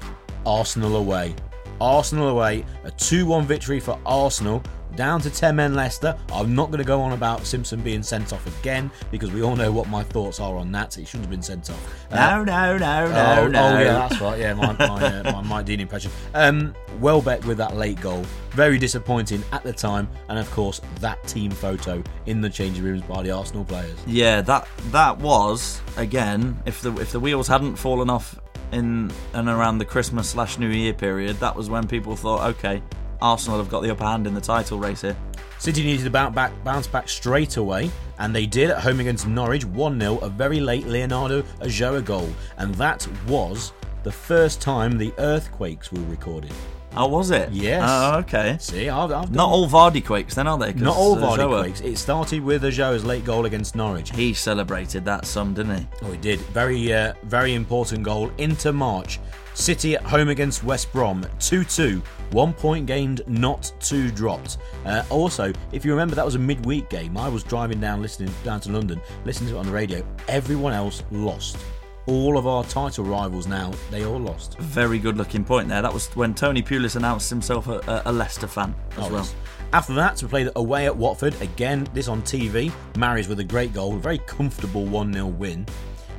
Arsenal 0.45 0.95
away. 0.95 1.35
Arsenal 1.81 2.29
away, 2.29 2.63
a 2.85 2.91
2 2.91 3.25
1 3.25 3.45
victory 3.45 3.81
for 3.81 3.99
Arsenal. 4.05 4.63
Down 4.95 5.19
to 5.21 5.29
10 5.29 5.55
men 5.55 5.73
Leicester. 5.75 6.17
I'm 6.31 6.55
not 6.55 6.67
going 6.67 6.77
to 6.79 6.86
go 6.86 7.01
on 7.01 7.12
about 7.13 7.45
Simpson 7.45 7.81
being 7.81 8.01
sent 8.03 8.31
off 8.34 8.45
again 8.60 8.89
because 9.12 9.31
we 9.31 9.41
all 9.43 9.55
know 9.55 9.71
what 9.71 9.89
my 9.89 10.03
thoughts 10.03 10.39
are 10.39 10.55
on 10.55 10.71
that. 10.71 10.93
He 10.93 11.03
shouldn't 11.05 11.23
have 11.25 11.29
been 11.31 11.41
sent 11.41 11.69
off. 11.69 12.05
Uh, 12.12 12.15
No, 12.15 12.43
no, 12.43 12.77
no, 12.77 13.05
Oh, 13.05 13.45
no, 13.45 13.47
no. 13.49 13.67
oh, 13.77 13.79
yeah, 13.79 13.93
that's 14.08 14.21
right. 14.21 14.39
Yeah, 14.39 14.53
my 14.53 14.71
my, 14.73 14.86
uh, 15.19 15.31
my 15.34 15.41
Mike 15.41 15.65
Dean 15.65 15.79
impression. 15.79 16.12
Um, 16.34 16.73
Welbeck 16.99 17.43
with 17.45 17.58
that 17.58 17.75
late 17.75 17.99
goal, 17.99 18.23
very 18.51 18.77
disappointing 18.77 19.43
at 19.51 19.63
the 19.63 19.73
time, 19.73 20.08
and 20.29 20.39
of 20.39 20.49
course 20.51 20.79
that 21.01 21.21
team 21.27 21.51
photo 21.51 22.01
in 22.25 22.39
the 22.39 22.49
changing 22.49 22.84
rooms 22.84 23.01
by 23.01 23.21
the 23.21 23.31
Arsenal 23.31 23.65
players. 23.65 23.97
Yeah, 24.08 24.41
that 24.41 24.67
that 24.91 25.17
was 25.17 25.81
again. 25.97 26.58
If 26.65 26.81
the 26.81 26.95
if 27.01 27.12
the 27.12 27.19
wheels 27.19 27.47
hadn't 27.49 27.75
fallen 27.75 28.10
off 28.10 28.39
in 28.71 29.12
and 29.34 29.49
around 29.49 29.77
the 29.79 29.86
Christmas 29.86 30.29
slash 30.29 30.58
New 30.58 30.69
Year 30.69 30.93
period, 30.93 31.36
that 31.41 31.53
was 31.55 31.69
when 31.69 31.86
people 31.88 32.15
thought, 32.15 32.41
okay, 32.55 32.81
Arsenal 33.21 33.58
have 33.58 33.69
got 33.69 33.82
the 33.82 33.91
upper 33.91 34.04
hand 34.04 34.28
in 34.28 34.34
the 34.34 34.41
title 34.41 34.80
race 34.80 35.01
here. 35.01 35.15
City 35.60 35.84
needed 35.84 36.04
to 36.04 36.10
bounce 36.10 36.36
back, 36.36 36.51
bounce 36.63 36.88
back 36.88 37.08
straight 37.10 37.58
away, 37.58 37.89
and 38.19 38.36
they 38.36 38.45
did 38.45 38.69
at 38.69 38.82
home 38.82 38.99
against 38.99 39.28
Norwich 39.28 39.65
1 39.65 39.99
0, 39.99 40.17
a 40.19 40.30
very 40.30 40.60
late 40.60 40.86
Leonardo 40.86 41.41
Ulloa 41.62 42.04
goal, 42.04 42.30
and 42.58 42.75
that 42.75 43.08
was 43.28 43.71
the 44.04 44.12
first 44.12 44.62
time 44.62 44.97
the 44.97 45.13
earthquakes 45.17 45.91
were 45.91 46.01
recorded. 46.04 46.51
Oh, 46.97 47.08
was 47.08 47.30
it? 47.32 47.51
Yes. 47.51 47.84
Oh, 47.86 48.19
okay. 48.19 48.56
See, 48.60 48.88
I've, 48.88 49.12
I've 49.12 49.32
Not 49.32 49.49
all 49.49 49.67
Vardy 49.67 50.06
quakes, 50.06 50.36
then, 50.36 50.47
are 50.47 50.58
they? 50.58 50.71
not 50.73 50.95
all 50.95 51.17
Vardy 51.17 51.38
Zoa, 51.39 51.60
quakes. 51.62 51.82
It 51.82 51.97
started 51.97 52.41
with 52.41 52.63
Ulloa's 52.63 53.04
late 53.04 53.25
goal 53.25 53.45
against 53.45 53.75
Norwich. 53.75 54.12
He 54.12 54.34
celebrated 54.34 55.04
that 55.06 55.25
some, 55.25 55.54
didn't 55.54 55.78
he? 55.78 55.88
Oh, 56.04 56.12
he 56.12 56.17
did. 56.17 56.39
Very, 56.39 56.93
uh, 56.93 57.13
very 57.23 57.54
important 57.54 58.04
goal 58.04 58.32
into 58.38 58.71
March. 58.71 59.19
City 59.55 59.95
at 59.95 60.03
home 60.03 60.29
against 60.29 60.63
West 60.63 60.91
Brom, 60.91 61.25
2 61.39 61.63
2. 61.63 62.01
One 62.31 62.53
point 62.53 62.85
gained, 62.85 63.21
not 63.27 63.71
two 63.79 64.11
dropped. 64.11 64.57
Uh, 64.85 65.03
also, 65.09 65.53
if 65.71 65.85
you 65.85 65.91
remember, 65.91 66.13
that 66.15 66.25
was 66.25 66.35
a 66.35 66.39
midweek 66.39 66.89
game. 66.89 67.17
I 67.17 67.29
was 67.29 67.43
driving 67.43 67.79
down, 67.79 68.01
listening 68.01 68.31
down 68.43 68.59
to 68.61 68.71
London, 68.71 68.99
listening 69.23 69.49
to 69.51 69.55
it 69.55 69.59
on 69.59 69.65
the 69.65 69.71
radio. 69.71 70.05
Everyone 70.27 70.73
else 70.73 71.03
lost. 71.11 71.57
All 72.07 72.37
of 72.37 72.45
our 72.45 72.63
title 72.65 73.05
rivals 73.05 73.47
now, 73.47 73.71
they 73.89 74.05
all 74.05 74.19
lost. 74.19 74.59
Very 74.59 74.99
good 74.99 75.17
looking 75.17 75.43
point 75.43 75.69
there. 75.69 75.81
That 75.81 75.93
was 75.93 76.07
when 76.15 76.35
Tony 76.35 76.61
Pulis 76.61 76.95
announced 76.97 77.29
himself 77.29 77.67
a, 77.67 78.03
a- 78.05 78.11
Leicester 78.11 78.47
fan 78.47 78.75
as 78.91 78.97
Oh, 78.97 79.01
well. 79.09 79.23
yes. 79.23 79.35
After 79.73 79.93
that, 79.95 80.21
we 80.21 80.27
played 80.29 80.49
away 80.55 80.85
at 80.85 80.95
Watford. 80.95 81.39
Again, 81.41 81.87
this 81.93 82.07
on 82.07 82.21
TV. 82.21 82.71
Mahrez 82.93 83.27
with 83.27 83.39
a 83.39 83.43
great 83.43 83.73
goal. 83.73 83.95
A 83.95 83.99
very 83.99 84.19
comfortable 84.19 84.85
1 84.85 85.13
0 85.13 85.25
win. 85.27 85.65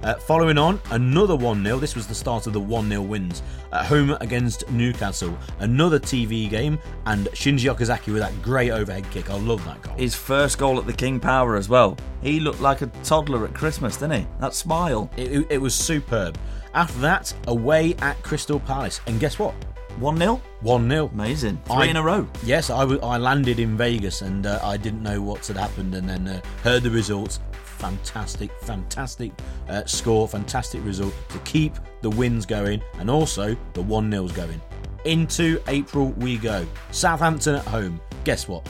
Uh, 0.07 0.15
following 0.15 0.57
on, 0.57 0.81
another 0.93 1.35
1 1.35 1.65
0. 1.65 1.79
This 1.81 1.97
was 1.97 2.07
the 2.07 2.15
start 2.15 2.47
of 2.47 2.53
the 2.53 2.61
1 2.61 2.89
0 2.89 3.03
wins. 3.03 3.43
At 3.73 3.87
home 3.87 4.17
against 4.21 4.71
Newcastle. 4.71 5.37
Another 5.59 5.99
TV 5.99 6.49
game. 6.49 6.79
And 7.07 7.27
Shinji 7.33 7.75
Okazaki 7.75 8.13
with 8.13 8.23
that 8.23 8.41
great 8.41 8.71
overhead 8.71 9.11
kick. 9.11 9.31
I 9.31 9.37
love 9.37 9.65
that 9.65 9.83
goal. 9.83 9.95
His 9.97 10.15
first 10.15 10.59
goal 10.59 10.79
at 10.79 10.87
the 10.87 10.93
King 10.93 11.19
Power 11.19 11.57
as 11.57 11.69
well. 11.69 11.97
He 12.23 12.39
looked 12.39 12.61
like 12.61 12.83
a 12.83 12.87
toddler 13.03 13.45
at 13.47 13.55
Christmas, 13.55 13.97
didn't 13.97 14.21
he? 14.21 14.27
That 14.39 14.55
smile. 14.55 15.11
It, 15.17 15.33
it- 15.33 15.47
it 15.51 15.59
was 15.59 15.75
superb. 15.75 16.39
After 16.73 16.99
that, 17.01 17.35
away 17.49 17.95
at 17.97 18.23
Crystal 18.23 18.61
Palace. 18.61 19.01
And 19.09 19.19
guess 19.19 19.41
what? 19.41 19.55
1 19.99 20.19
0? 20.19 20.41
1 20.61 20.89
0. 20.89 21.11
Amazing. 21.15 21.61
Three 21.65 21.77
I- 21.77 21.87
in 21.87 21.97
a 21.97 22.03
row. 22.03 22.29
Yes, 22.45 22.71
I, 22.71 22.81
w- 22.81 23.01
I 23.01 23.17
landed 23.19 23.59
in 23.59 23.77
Vegas 23.77 24.23
and 24.23 24.47
uh, 24.47 24.61
I 24.63 24.77
didn't 24.77 25.03
know 25.03 25.21
what 25.21 25.45
had 25.49 25.57
happened 25.57 25.97
and 25.97 26.09
then 26.09 26.29
uh, 26.29 26.41
heard 26.63 26.85
the 26.85 26.91
results. 26.91 27.41
Fantastic, 27.79 28.51
fantastic 28.63 29.33
uh, 29.69 29.85
score, 29.85 30.27
fantastic 30.27 30.85
result 30.85 31.15
to 31.29 31.39
keep 31.41 31.75
the 32.01 32.11
wins 32.11 32.47
going 32.47 32.83
and 32.99 33.11
also 33.11 33.57
the 33.75 33.83
1 33.83 34.11
0s 34.11 34.35
going. 34.35 34.61
Into 35.05 35.63
April 35.69 36.09
we 36.13 36.39
go. 36.39 36.67
Southampton 36.91 37.57
at 37.57 37.65
home. 37.65 38.01
Guess 38.25 38.49
what? 38.49 38.67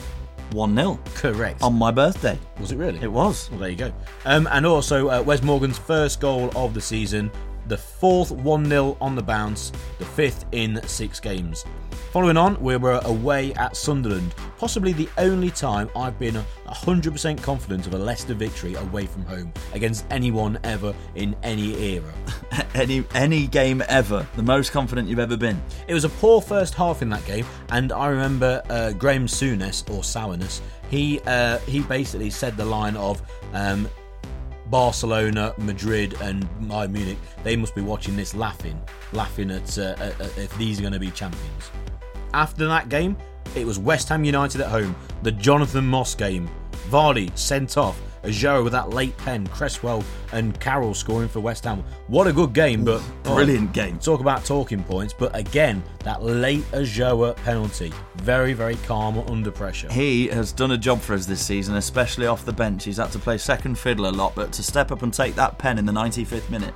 1 0.51 0.75
0. 0.75 0.99
Correct. 1.15 1.63
On 1.63 1.73
my 1.73 1.89
birthday. 1.89 2.37
was 2.59 2.71
it 2.71 2.77
really? 2.77 2.99
It 3.01 3.11
was. 3.11 3.49
Well, 3.49 3.61
there 3.61 3.69
you 3.69 3.77
go. 3.77 3.93
Um, 4.25 4.47
and 4.51 4.65
also, 4.65 5.09
uh, 5.09 5.21
Wes 5.21 5.41
Morgan's 5.41 5.77
first 5.77 6.19
goal 6.19 6.51
of 6.55 6.73
the 6.73 6.81
season, 6.81 7.31
the 7.67 7.77
fourth 7.77 8.31
1 8.31 8.65
0 8.65 8.97
on 8.99 9.15
the 9.15 9.23
bounce, 9.23 9.71
the 9.99 10.05
fifth 10.05 10.45
in 10.51 10.81
six 10.87 11.19
games. 11.19 11.65
Following 12.11 12.37
on, 12.37 12.59
we 12.61 12.77
were 12.77 13.01
away 13.03 13.53
at 13.55 13.75
Sunderland, 13.75 14.33
possibly 14.57 14.93
the 14.93 15.09
only 15.17 15.51
time 15.51 15.89
I've 15.95 16.17
been 16.17 16.35
100% 16.67 17.43
confident 17.43 17.85
of 17.85 17.93
a 17.93 17.97
Leicester 17.97 18.33
victory 18.33 18.75
away 18.75 19.05
from 19.05 19.25
home 19.25 19.51
against 19.73 20.05
anyone 20.09 20.57
ever 20.63 20.95
in 21.15 21.35
any 21.43 21.75
era. 21.95 22.13
Any 22.73 23.03
any 23.13 23.47
game 23.47 23.83
ever. 23.87 24.25
The 24.35 24.43
most 24.43 24.71
confident 24.71 25.09
you've 25.09 25.19
ever 25.19 25.35
been. 25.35 25.61
It 25.87 25.93
was 25.93 26.05
a 26.05 26.09
poor 26.09 26.41
first 26.41 26.75
half 26.75 27.01
in 27.01 27.09
that 27.09 27.25
game, 27.25 27.45
and 27.71 27.91
I 27.91 28.07
remember 28.07 28.61
uh, 28.69 28.91
Graham 28.93 29.25
Souness 29.25 29.87
or 29.91 30.03
Sourness. 30.03 30.61
He 30.89 31.19
uh, 31.25 31.57
he 31.59 31.81
basically 31.81 32.29
said 32.29 32.55
the 32.55 32.65
line 32.65 32.95
of 32.95 33.21
um, 33.53 33.89
Barcelona, 34.67 35.53
Madrid, 35.57 36.15
and 36.21 36.47
Bayern 36.61 36.91
Munich. 36.91 37.17
They 37.43 37.55
must 37.55 37.75
be 37.75 37.81
watching 37.81 38.15
this, 38.15 38.35
laughing, 38.35 38.79
laughing 39.11 39.51
at, 39.51 39.77
uh, 39.77 39.95
at, 39.99 40.21
at 40.21 40.37
if 40.37 40.55
these 40.57 40.79
are 40.79 40.83
going 40.83 40.93
to 40.93 40.99
be 40.99 41.11
champions. 41.11 41.71
After 42.33 42.67
that 42.67 42.89
game, 42.89 43.17
it 43.55 43.65
was 43.65 43.79
West 43.79 44.09
Ham 44.09 44.23
United 44.23 44.61
at 44.61 44.67
home, 44.67 44.95
the 45.23 45.31
Jonathan 45.31 45.85
Moss 45.85 46.15
game. 46.15 46.49
Vardy 46.89 47.35
sent 47.37 47.77
off. 47.77 47.99
Ulloa 48.23 48.63
with 48.63 48.73
that 48.73 48.89
late 48.89 49.15
pen, 49.17 49.47
Cresswell 49.47 50.03
and 50.33 50.59
Carroll 50.59 50.93
scoring 50.93 51.29
for 51.29 51.39
West 51.39 51.63
Ham. 51.63 51.83
What 52.07 52.27
a 52.27 52.33
good 52.33 52.53
game, 52.53 52.83
but 52.83 53.01
Brilliant 53.23 53.73
game. 53.73 53.99
Talk 53.99 54.19
about 54.19 54.43
talking 54.43 54.83
points, 54.83 55.13
but 55.13 55.33
again, 55.35 55.83
that 55.99 56.23
late 56.23 56.63
Ulloa 56.71 57.35
penalty. 57.37 57.93
Very, 58.17 58.53
very 58.53 58.75
calm 58.87 59.19
under 59.29 59.51
pressure. 59.51 59.91
He 59.91 60.27
has 60.27 60.51
done 60.51 60.71
a 60.71 60.77
job 60.77 60.99
for 60.99 61.13
us 61.13 61.25
this 61.25 61.45
season, 61.45 61.75
especially 61.75 62.27
off 62.27 62.43
the 62.43 62.53
bench. 62.53 62.83
He's 62.83 62.97
had 62.97 63.11
to 63.11 63.19
play 63.19 63.37
second 63.37 63.77
fiddle 63.77 64.07
a 64.07 64.11
lot, 64.11 64.35
but 64.35 64.51
to 64.53 64.63
step 64.63 64.91
up 64.91 65.03
and 65.03 65.13
take 65.13 65.35
that 65.35 65.57
pen 65.57 65.77
in 65.77 65.85
the 65.85 65.93
95th 65.93 66.49
minute. 66.49 66.73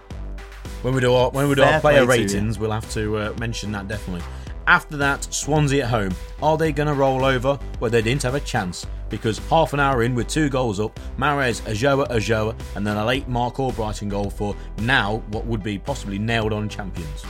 When 0.84 0.96
we 0.96 1.02
do 1.02 1.14
our 1.14 1.30
when 1.30 1.48
we 1.48 1.56
do 1.56 1.62
Fair 1.62 1.74
our 1.76 1.82
player 1.82 2.06
play 2.06 2.18
to 2.18 2.22
you. 2.24 2.28
ratings, 2.28 2.58
we'll 2.58 2.72
have 2.72 2.90
to 2.94 3.18
uh, 3.18 3.34
mention 3.40 3.72
that 3.74 3.88
definitely. 3.88 4.24
After 4.68 4.98
that, 4.98 5.24
Swansea 5.34 5.84
at 5.84 5.90
home. 5.90 6.14
Are 6.42 6.58
they 6.58 6.72
going 6.72 6.88
to 6.88 6.94
roll 6.94 7.26
over? 7.26 7.60
Well, 7.80 7.92
they 7.92 8.02
didn't 8.02 8.24
have 8.24 8.36
a 8.36 8.40
chance 8.40 8.86
because 9.10 9.38
half 9.50 9.74
an 9.74 9.80
hour 9.80 10.04
in 10.04 10.16
with 10.16 10.28
two 10.28 10.50
goals 10.50 10.80
up, 10.80 10.98
Mahrez, 11.18 11.62
Ulloa, 11.62 12.08
Ulloa, 12.10 12.56
and 12.76 12.88
then 12.88 12.98
a 12.98 13.06
late 13.06 13.28
Marc 13.28 13.56
Albrighton 13.56 14.10
goal 14.10 14.30
for 14.30 14.56
now 14.78 15.18
what 15.28 15.46
would 15.46 15.62
be 15.62 15.78
possibly 15.78 16.18
nailed 16.18 16.54
on 16.54 16.70
champions. 16.70 17.24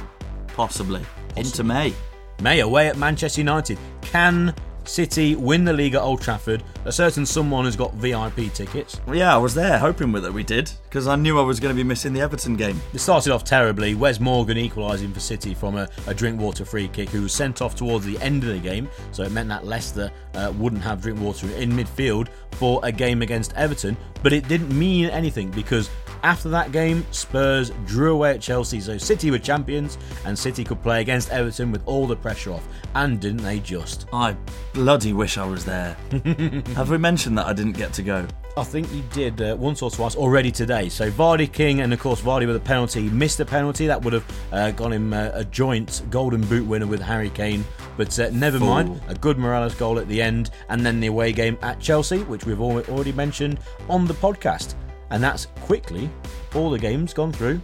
Possibly. 0.47 1.03
Into 1.35 1.63
May. 1.63 1.93
May 2.41 2.59
away 2.59 2.87
at 2.87 2.97
Manchester 2.97 3.41
United. 3.41 3.77
Can 4.01 4.53
City 4.83 5.35
win 5.35 5.63
the 5.63 5.73
league 5.73 5.93
at 5.95 6.01
Old 6.01 6.21
Trafford? 6.21 6.63
A 6.85 6.91
certain 6.91 7.25
someone 7.25 7.65
has 7.65 7.75
got 7.75 7.93
VIP 7.93 8.53
tickets. 8.53 8.99
Well, 9.05 9.15
yeah, 9.15 9.33
I 9.33 9.37
was 9.37 9.53
there 9.53 9.77
hoping 9.77 10.11
with 10.11 10.25
it 10.25 10.33
we 10.33 10.43
did, 10.43 10.71
because 10.83 11.07
I 11.07 11.15
knew 11.15 11.39
I 11.39 11.43
was 11.43 11.59
going 11.59 11.73
to 11.73 11.75
be 11.75 11.87
missing 11.87 12.13
the 12.13 12.21
Everton 12.21 12.55
game. 12.55 12.81
It 12.93 12.99
started 12.99 13.31
off 13.31 13.43
terribly. 13.43 13.95
Wes 13.95 14.19
Morgan 14.19 14.57
equalising 14.57 15.13
for 15.13 15.19
City 15.19 15.53
from 15.53 15.77
a, 15.77 15.87
a 16.07 16.13
Drinkwater 16.13 16.65
free 16.65 16.87
kick, 16.87 17.09
who 17.09 17.21
was 17.23 17.33
sent 17.33 17.61
off 17.61 17.75
towards 17.75 18.05
the 18.05 18.19
end 18.19 18.43
of 18.43 18.49
the 18.49 18.59
game. 18.59 18.89
So 19.11 19.23
it 19.23 19.31
meant 19.31 19.49
that 19.49 19.65
Leicester 19.65 20.11
uh, 20.33 20.51
wouldn't 20.57 20.81
have 20.81 21.01
Drinkwater 21.01 21.47
in 21.51 21.71
midfield 21.71 22.29
for 22.53 22.79
a 22.83 22.91
game 22.91 23.21
against 23.21 23.53
Everton. 23.53 23.95
But 24.23 24.33
it 24.33 24.47
didn't 24.47 24.77
mean 24.77 25.05
anything 25.05 25.51
because 25.51 25.89
after 26.23 26.49
that 26.49 26.71
game, 26.71 27.05
Spurs 27.11 27.71
drew 27.85 28.13
away 28.13 28.31
at 28.31 28.41
Chelsea. 28.41 28.79
So 28.79 28.97
City 28.97 29.31
were 29.31 29.39
champions, 29.39 29.97
and 30.25 30.37
City 30.37 30.63
could 30.63 30.81
play 30.81 31.01
against 31.01 31.29
Everton 31.29 31.71
with 31.71 31.81
all 31.85 32.07
the 32.07 32.15
pressure 32.15 32.51
off. 32.51 32.67
And 32.95 33.19
didn't 33.19 33.43
they 33.43 33.59
just? 33.59 34.07
I 34.13 34.35
bloody 34.73 35.13
wish 35.13 35.37
I 35.37 35.45
was 35.45 35.65
there. 35.65 35.95
Have 36.75 36.89
we 36.89 36.97
mentioned 36.97 37.37
that 37.37 37.47
I 37.47 37.53
didn't 37.53 37.77
get 37.77 37.93
to 37.93 38.03
go? 38.03 38.27
I 38.57 38.63
think 38.65 38.91
you 38.93 39.01
did 39.13 39.41
uh, 39.41 39.55
once 39.57 39.81
or 39.81 39.89
twice 39.89 40.15
already 40.15 40.51
today. 40.51 40.89
So 40.89 41.09
Vardy 41.09 41.51
King 41.51 41.81
and 41.81 41.93
of 41.93 41.99
course 42.01 42.19
Vardy 42.21 42.45
with 42.45 42.57
a 42.57 42.59
penalty 42.59 43.09
missed 43.09 43.39
a 43.39 43.45
penalty 43.45 43.87
that 43.87 44.01
would 44.03 44.11
have 44.11 44.25
uh, 44.51 44.71
got 44.71 44.91
him 44.91 45.13
uh, 45.13 45.29
a 45.33 45.45
joint 45.45 46.01
Golden 46.09 46.41
Boot 46.41 46.67
winner 46.67 46.87
with 46.87 47.01
Harry 47.01 47.29
Kane. 47.29 47.63
But 47.95 48.17
uh, 48.19 48.29
never 48.31 48.59
Fool. 48.59 48.67
mind, 48.67 49.01
a 49.07 49.15
good 49.15 49.37
Mirallas 49.37 49.77
goal 49.77 49.99
at 49.99 50.07
the 50.09 50.21
end, 50.21 50.51
and 50.69 50.85
then 50.85 50.99
the 50.99 51.07
away 51.07 51.31
game 51.31 51.57
at 51.61 51.79
Chelsea, 51.79 52.23
which 52.23 52.45
we've 52.45 52.59
already 52.61 53.13
mentioned 53.13 53.59
on 53.89 54.05
the 54.05 54.13
podcast. 54.15 54.75
And 55.11 55.21
that's 55.21 55.45
quickly 55.61 56.09
all 56.55 56.71
the 56.71 56.79
games 56.79 57.13
gone 57.13 57.31
through. 57.31 57.61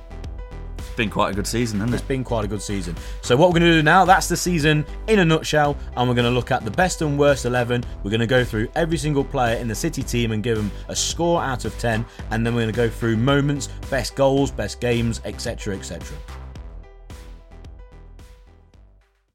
It's 0.78 0.96
been 0.96 1.10
quite 1.10 1.32
a 1.32 1.36
good 1.36 1.48
season, 1.48 1.80
hasn't 1.80 1.96
It's 1.96 2.02
It's 2.02 2.08
been 2.08 2.24
quite 2.24 2.46
a 2.46 2.48
good 2.48 2.62
season. 2.62 2.96
So 3.22 3.36
what 3.36 3.50
we're 3.50 3.60
going 3.60 3.72
to 3.72 3.78
do 3.78 3.84
now, 3.84 4.06
that's 4.06 4.28
the 4.28 4.38
season 4.38 4.86
in 5.08 5.20
a 5.20 5.26
nutshell, 5.26 5.76
and 5.96 6.08
we're 6.08 6.16
going 6.16 6.26
to 6.26 6.32
look 6.32 6.52
at 6.52 6.64
the 6.64 6.72
best 6.72 7.02
and 7.02 7.18
worst 7.18 7.46
11. 7.46 7.84
We're 8.04 8.12
going 8.12 8.20
to 8.20 8.28
go 8.28 8.44
through 8.44 8.68
every 8.76 8.98
single 8.98 9.24
player 9.24 9.58
in 9.58 9.68
the 9.68 9.76
City 9.76 10.04
team 10.04 10.32
and 10.32 10.44
give 10.44 10.58
them 10.58 10.72
a 10.88 10.96
score 10.96 11.42
out 11.42 11.66
of 11.66 11.78
10, 11.80 12.06
and 12.32 12.46
then 12.46 12.54
we're 12.54 12.62
going 12.62 12.74
to 12.74 12.78
go 12.78 12.90
through 12.90 13.18
moments, 13.18 13.68
best 13.90 14.16
goals, 14.16 14.52
best 14.52 14.80
games, 14.80 15.22
etc., 15.26 15.76
etc. 15.76 16.16